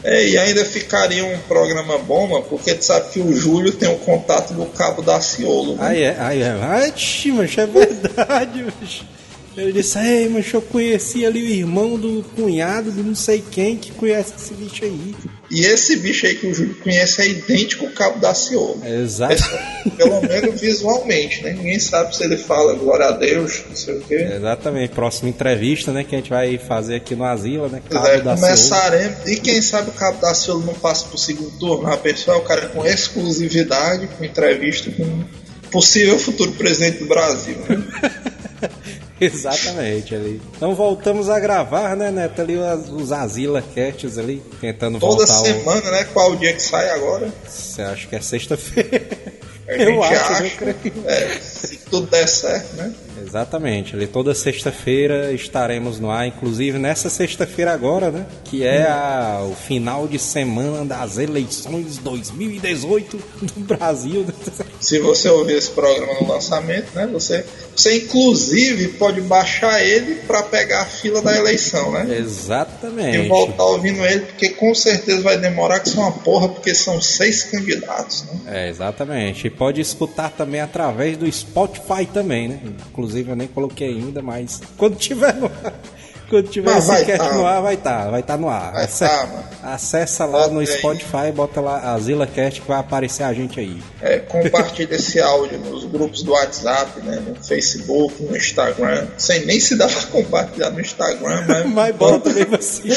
É, 0.05 0.29
e 0.29 0.37
ainda 0.37 0.65
ficaria 0.65 1.25
um 1.25 1.39
programa 1.41 1.97
bom, 1.99 2.27
mano, 2.27 2.45
porque 2.49 2.75
tu 2.75 2.85
sabe 2.85 3.11
que 3.11 3.21
o 3.21 3.33
Júlio 3.33 3.73
tem 3.73 3.89
o 3.89 3.99
contato 3.99 4.53
do 4.53 4.67
cabo 4.67 5.01
da 5.01 5.21
Ciolo. 5.21 5.77
Né? 5.77 5.79
Ah, 5.81 5.97
é, 5.97 6.17
ah, 6.19 6.35
é. 6.35 6.51
Ai, 6.61 6.93
mas 7.33 7.57
é 7.57 7.67
verdade, 7.67 8.67
mas... 8.81 9.03
Ele 9.57 9.73
disse, 9.73 9.99
ei, 9.99 10.29
mas 10.31 10.51
eu 10.51 10.63
conheci 10.63 11.27
ali 11.27 11.43
o 11.43 11.49
irmão 11.49 11.99
do 11.99 12.25
cunhado 12.35 12.91
de 12.91 13.03
não 13.03 13.15
sei 13.15 13.45
quem 13.51 13.77
que 13.77 13.93
conhece 13.93 14.33
esse 14.37 14.55
bicho 14.55 14.83
aí. 14.85 15.15
E 15.53 15.67
esse 15.67 15.97
bicho 15.97 16.25
aí 16.25 16.35
que 16.35 16.47
o 16.47 16.55
Júlio 16.55 16.75
conhece 16.77 17.21
é 17.21 17.29
idêntico 17.29 17.85
ao 17.85 17.93
cabo 17.93 18.19
da 18.19 18.33
Ciolo. 18.33 18.81
Exato. 18.87 19.43
Pelo 19.99 20.23
menos 20.23 20.59
visualmente, 20.59 21.45
né? 21.45 21.53
Ninguém 21.53 21.79
sabe 21.79 22.17
se 22.17 22.25
ele 22.25 22.39
fala 22.39 22.73
glória 22.73 23.09
a 23.09 23.11
Deus, 23.11 23.63
não 23.69 23.77
sei 23.77 23.99
o 23.99 24.01
quê. 24.01 24.15
Exatamente. 24.15 24.95
Próxima 24.95 25.29
entrevista, 25.29 25.93
né? 25.93 26.05
Que 26.05 26.15
a 26.15 26.19
gente 26.19 26.31
vai 26.31 26.57
fazer 26.57 26.97
aqui 26.97 27.15
no 27.15 27.25
Asilo, 27.25 27.69
né? 27.69 27.83
Cabo 27.87 28.07
é, 28.07 28.23
da 28.23 28.35
começaremos. 28.35 29.19
Ciolo. 29.19 29.31
E 29.31 29.37
quem 29.41 29.61
sabe 29.61 29.91
o 29.91 29.93
cabo 29.93 30.19
da 30.23 30.33
Ciolo 30.33 30.65
não 30.65 30.73
passa 30.73 31.07
pro 31.07 31.19
segundo 31.19 31.51
turno. 31.59 31.87
A 31.93 31.99
pessoa 31.99 32.39
é 32.39 32.41
o 32.41 32.45
cara 32.45 32.69
com 32.69 32.87
exclusividade, 32.87 34.07
com 34.07 34.25
entrevista 34.25 34.91
com 34.91 35.23
possível 35.71 36.19
futuro 36.19 36.53
presidente 36.53 37.01
do 37.01 37.07
Brasil. 37.07 37.57
Né? 37.69 38.33
Exatamente 39.27 40.15
ali. 40.15 40.43
Então 40.57 40.75
voltamos 40.75 41.29
a 41.29 41.39
gravar, 41.39 41.97
né, 41.97 42.11
Neto? 42.11 42.43
Ali 42.43 42.57
os, 42.57 42.89
os 42.91 43.13
Asila 43.13 43.63
Casts 43.75 44.19
ali, 44.19 44.43
tentando 44.61 44.99
Toda 44.99 45.25
voltar. 45.25 45.37
Toda 45.37 45.49
semana, 45.49 45.91
né? 45.91 46.05
Qual 46.13 46.33
o 46.33 46.37
dia 46.37 46.53
que 46.53 46.63
sai 46.63 46.91
agora? 46.91 47.33
Você 47.47 47.83
acha 47.83 48.07
que 48.09 48.17
é 48.17 48.21
sexta-feira? 48.21 49.07
Eu 49.69 50.03
acho, 50.03 50.33
acha, 50.33 50.45
eu 50.45 50.51
creio. 50.51 51.05
É, 51.07 51.29
se 51.41 51.77
tudo 51.79 52.07
der 52.09 52.29
certo, 52.29 52.75
né? 52.75 52.93
Exatamente. 53.23 53.95
Ali 53.95 54.07
toda 54.07 54.35
sexta-feira 54.35 55.33
estaremos 55.33 55.99
no 55.99 56.11
ar, 56.11 56.27
inclusive 56.27 56.79
nessa 56.79 57.09
sexta-feira 57.09 57.73
agora, 57.73 58.11
né? 58.11 58.27
Que 58.45 58.65
é 58.65 58.83
a, 58.89 59.47
o 59.51 59.55
final 59.55 60.07
de 60.07 60.19
semana 60.19 60.85
das 60.85 61.19
eleições 61.19 61.99
2018 61.99 63.23
do 63.55 63.61
Brasil. 63.61 64.27
Se 64.81 64.99
você 64.99 65.29
ouvir 65.29 65.55
esse 65.55 65.71
programa 65.71 66.15
no 66.21 66.29
lançamento, 66.29 66.95
né? 66.95 67.09
Você, 67.13 67.45
você 67.75 67.99
inclusive 67.99 68.89
pode 68.99 69.21
baixar 69.21 69.81
ele 69.81 70.17
para 70.27 70.43
pegar 70.43 70.83
a 70.83 70.87
fila 70.87 71.23
da 71.23 71.37
eleição, 71.37 71.93
né? 71.93 72.19
Exatamente. 72.19 73.27
E 73.27 73.29
voltar 73.29 73.65
ouvindo 73.65 74.05
ele, 74.05 74.27
porque 74.27 74.51
com 74.51 74.75
certeza 74.75 75.23
vai 75.23 75.39
demorar 75.39 75.81
que 75.81 75.89
são 75.89 76.03
uma 76.03 76.13
porra, 76.13 76.49
porque 76.49 76.75
são 76.75 77.01
seis 77.01 77.45
candidatos, 77.45 78.25
né? 78.25 78.41
É, 78.47 78.69
exatamente. 78.69 79.47
E 79.47 79.51
pode 79.51 79.81
escutar 79.81 80.31
também 80.31 80.61
através 80.61 81.17
do 81.17 81.31
Spotify 81.31 82.07
também, 82.13 82.49
né? 82.49 82.61
Inclusive 82.91 83.12
eu 83.15 83.37
nem 83.37 83.49
coloquei 83.49 83.89
ainda, 83.89 84.23
mas 84.23 84.61
quando 84.77 84.97
tiver 84.97 85.35
no 85.35 85.47
ar, 85.47 85.73
quando 86.29 86.49
tiver 86.49 86.73
mas 86.73 86.89
esse 86.89 87.05
cast 87.05 87.29
tá. 87.29 87.35
no 87.35 87.47
ar, 87.47 87.63
vai 87.63 87.75
estar, 87.75 88.05
tá, 88.05 88.11
vai 88.11 88.21
estar 88.21 88.35
tá 88.35 88.41
no 88.41 88.49
ar. 88.49 88.73
Vai 88.73 88.85
Acessa, 88.85 89.27
tá, 89.61 89.75
acessa 89.75 90.25
lá 90.25 90.49
no 90.49 90.67
Spotify, 90.67 91.33
bota 91.35 91.61
lá 91.61 91.93
a 91.93 91.99
ZillaCast 91.99 92.61
que 92.61 92.69
vai 92.69 92.81
aparecer 92.81 93.23
a 93.25 93.33
gente 93.33 93.59
aí. 93.61 93.83
É, 94.01 94.19
compartilha 94.19 94.95
esse 94.95 95.21
áudio 95.21 95.59
nos 95.59 95.85
grupos 95.85 96.23
do 96.23 96.33
WhatsApp, 96.33 97.01
né, 97.03 97.23
no 97.27 97.35
Facebook, 97.35 98.23
no 98.23 98.37
Instagram. 98.37 99.09
Sem 99.19 99.45
nem 99.47 99.61
se 99.61 99.77
dá 99.77 99.87
pra 99.87 100.03
compartilhar 100.07 100.71
no 100.71 100.81
Instagram, 100.81 101.45
mas, 101.49 101.67
mas 101.67 101.97
bota 101.97 102.31
mesmo 102.31 102.57
assim. 102.57 102.89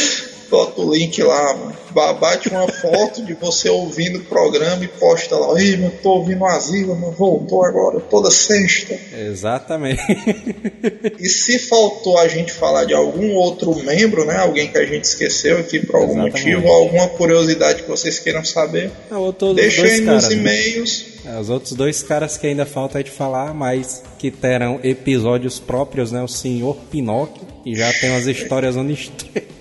Bota 0.50 0.82
o 0.82 0.94
link 0.94 1.22
lá, 1.22 1.54
mano. 1.54 1.76
Bate 2.20 2.50
uma 2.50 2.68
foto 2.68 3.24
de 3.24 3.34
você 3.34 3.70
ouvindo 3.70 4.20
o 4.20 4.24
programa 4.26 4.84
e 4.84 4.88
posta 4.88 5.38
lá. 5.38 5.60
Ei, 5.60 5.78
mano, 5.78 5.94
tô 6.04 6.16
ouvindo 6.16 6.42
o 6.42 6.46
Asilo, 6.46 6.94
mano, 6.96 7.14
voltou 7.14 7.64
agora, 7.64 8.02
toda 8.02 8.30
sexta. 8.30 8.98
Exatamente. 9.14 10.02
E 11.20 11.30
se 11.30 11.58
faltou 11.58 12.20
a 12.20 12.28
gente 12.28 12.52
falar 12.52 12.86
de 12.86 12.94
algum 12.94 13.34
outro 13.34 13.74
membro, 13.84 14.26
né? 14.26 14.38
Alguém 14.38 14.68
que 14.68 14.78
a 14.78 14.86
gente 14.86 15.06
esqueceu 15.06 15.58
aqui 15.58 15.80
por 15.80 15.96
algum 15.96 16.26
Exatamente. 16.26 16.56
motivo, 16.56 16.68
alguma 16.68 17.08
curiosidade 17.10 17.84
que 17.84 17.90
vocês 17.90 18.20
queiram 18.20 18.44
saber, 18.44 18.92
é, 19.12 19.54
deixa 19.54 19.84
aí 19.84 20.02
nos 20.02 20.30
né? 20.30 20.36
e-mails. 20.36 21.06
É, 21.26 21.40
os 21.40 21.50
outros 21.50 21.74
dois 21.74 22.04
caras 22.04 22.38
que 22.38 22.46
ainda 22.46 22.66
falta 22.66 23.04
de 23.04 23.10
falar, 23.10 23.54
mas 23.54 24.04
que 24.20 24.30
terão 24.30 24.80
episódios 24.84 25.60
próprios, 25.60 26.12
né? 26.12 26.22
O 26.22 26.28
Senhor 26.28 26.76
Pinóquio, 26.92 27.48
e 27.66 27.76
já 27.76 27.92
tem 27.94 28.12
umas 28.12 28.28
histórias 28.28 28.76
onde 28.76 29.12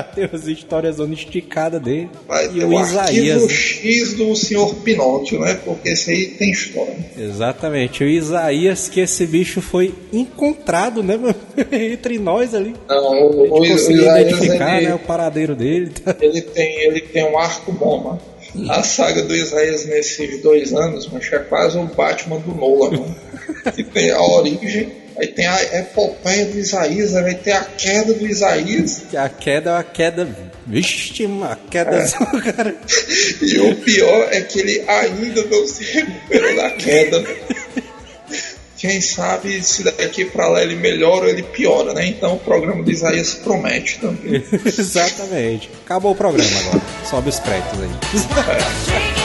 ter 0.00 0.30
as 0.32 0.46
histórias 0.46 0.98
esticadas 0.98 1.82
dele. 1.82 2.08
Vai 2.26 2.48
e 2.52 2.64
o 2.64 2.80
Isaías. 2.80 3.42
O 3.42 3.48
X 3.48 4.14
do 4.14 4.34
senhor 4.36 4.74
Pinóquio, 4.76 5.40
né? 5.40 5.58
Porque 5.64 5.90
esse 5.90 6.10
aí 6.10 6.26
tem 6.28 6.50
história. 6.50 6.96
Exatamente. 7.18 8.04
O 8.04 8.08
Isaías, 8.08 8.88
que 8.88 9.00
esse 9.00 9.26
bicho 9.26 9.60
foi 9.60 9.94
encontrado, 10.12 11.02
né, 11.02 11.18
Entre 11.72 12.18
nós 12.18 12.54
ali. 12.54 12.74
Não, 12.88 13.26
o, 13.26 13.60
o, 13.60 13.64
Isaías, 13.64 14.28
identificar, 14.28 14.78
ele, 14.78 14.86
né, 14.86 14.94
o 14.94 14.98
paradeiro 14.98 15.54
dele. 15.54 15.90
Tá? 15.90 16.16
Ele 16.20 16.40
tem, 16.40 16.80
ele 16.80 17.00
tem 17.00 17.24
um 17.24 17.38
arco 17.38 17.72
bom, 17.72 18.02
mano. 18.02 18.20
A 18.70 18.82
saga 18.82 19.22
do 19.22 19.34
Isaías 19.34 19.86
nesses 19.86 20.42
dois 20.42 20.74
anos, 20.74 21.08
mas 21.10 21.32
é 21.32 21.38
quase 21.38 21.78
o 21.78 21.84
Batman 21.84 22.38
do 22.38 22.54
Nolan, 22.54 22.90
mano. 22.90 23.16
que 23.74 23.82
tem 23.82 24.10
a 24.10 24.20
origem 24.20 25.01
Aí 25.22 25.28
tem 25.28 25.46
a 25.46 25.78
epopeia 25.78 26.46
do 26.46 26.58
Isaías, 26.58 27.14
aí 27.14 27.22
vai 27.22 27.34
ter 27.36 27.52
a 27.52 27.60
queda 27.62 28.12
do 28.12 28.26
Isaías. 28.26 29.04
A 29.14 29.28
queda 29.28 29.70
é 29.70 29.72
uma 29.74 29.84
queda. 29.84 30.28
Vixe, 30.66 31.24
uma 31.26 31.56
queda 31.70 31.96
é. 31.96 32.06
só, 32.06 32.24
cara. 32.24 32.74
E 33.40 33.58
o 33.60 33.76
pior 33.76 34.28
é 34.32 34.40
que 34.40 34.58
ele 34.58 34.84
ainda 34.88 35.44
não 35.44 35.66
se 35.66 35.84
recuperou 35.84 36.56
da 36.56 36.70
queda. 36.72 37.24
Quem 38.76 39.00
sabe 39.00 39.62
se 39.62 39.84
daqui 39.84 40.24
para 40.24 40.48
lá 40.48 40.62
ele 40.62 40.74
melhora 40.74 41.26
ou 41.26 41.28
ele 41.28 41.44
piora, 41.44 41.94
né? 41.94 42.06
Então 42.06 42.34
o 42.34 42.38
programa 42.40 42.82
do 42.82 42.90
Isaías 42.90 43.34
promete 43.34 44.00
também. 44.00 44.42
Exatamente. 44.66 45.70
Acabou 45.84 46.12
o 46.12 46.16
programa 46.16 46.50
agora. 46.66 46.82
Sobe 47.08 47.28
os 47.28 47.38
créditos 47.38 47.80
aí. 47.80 47.90
É. 49.18 49.21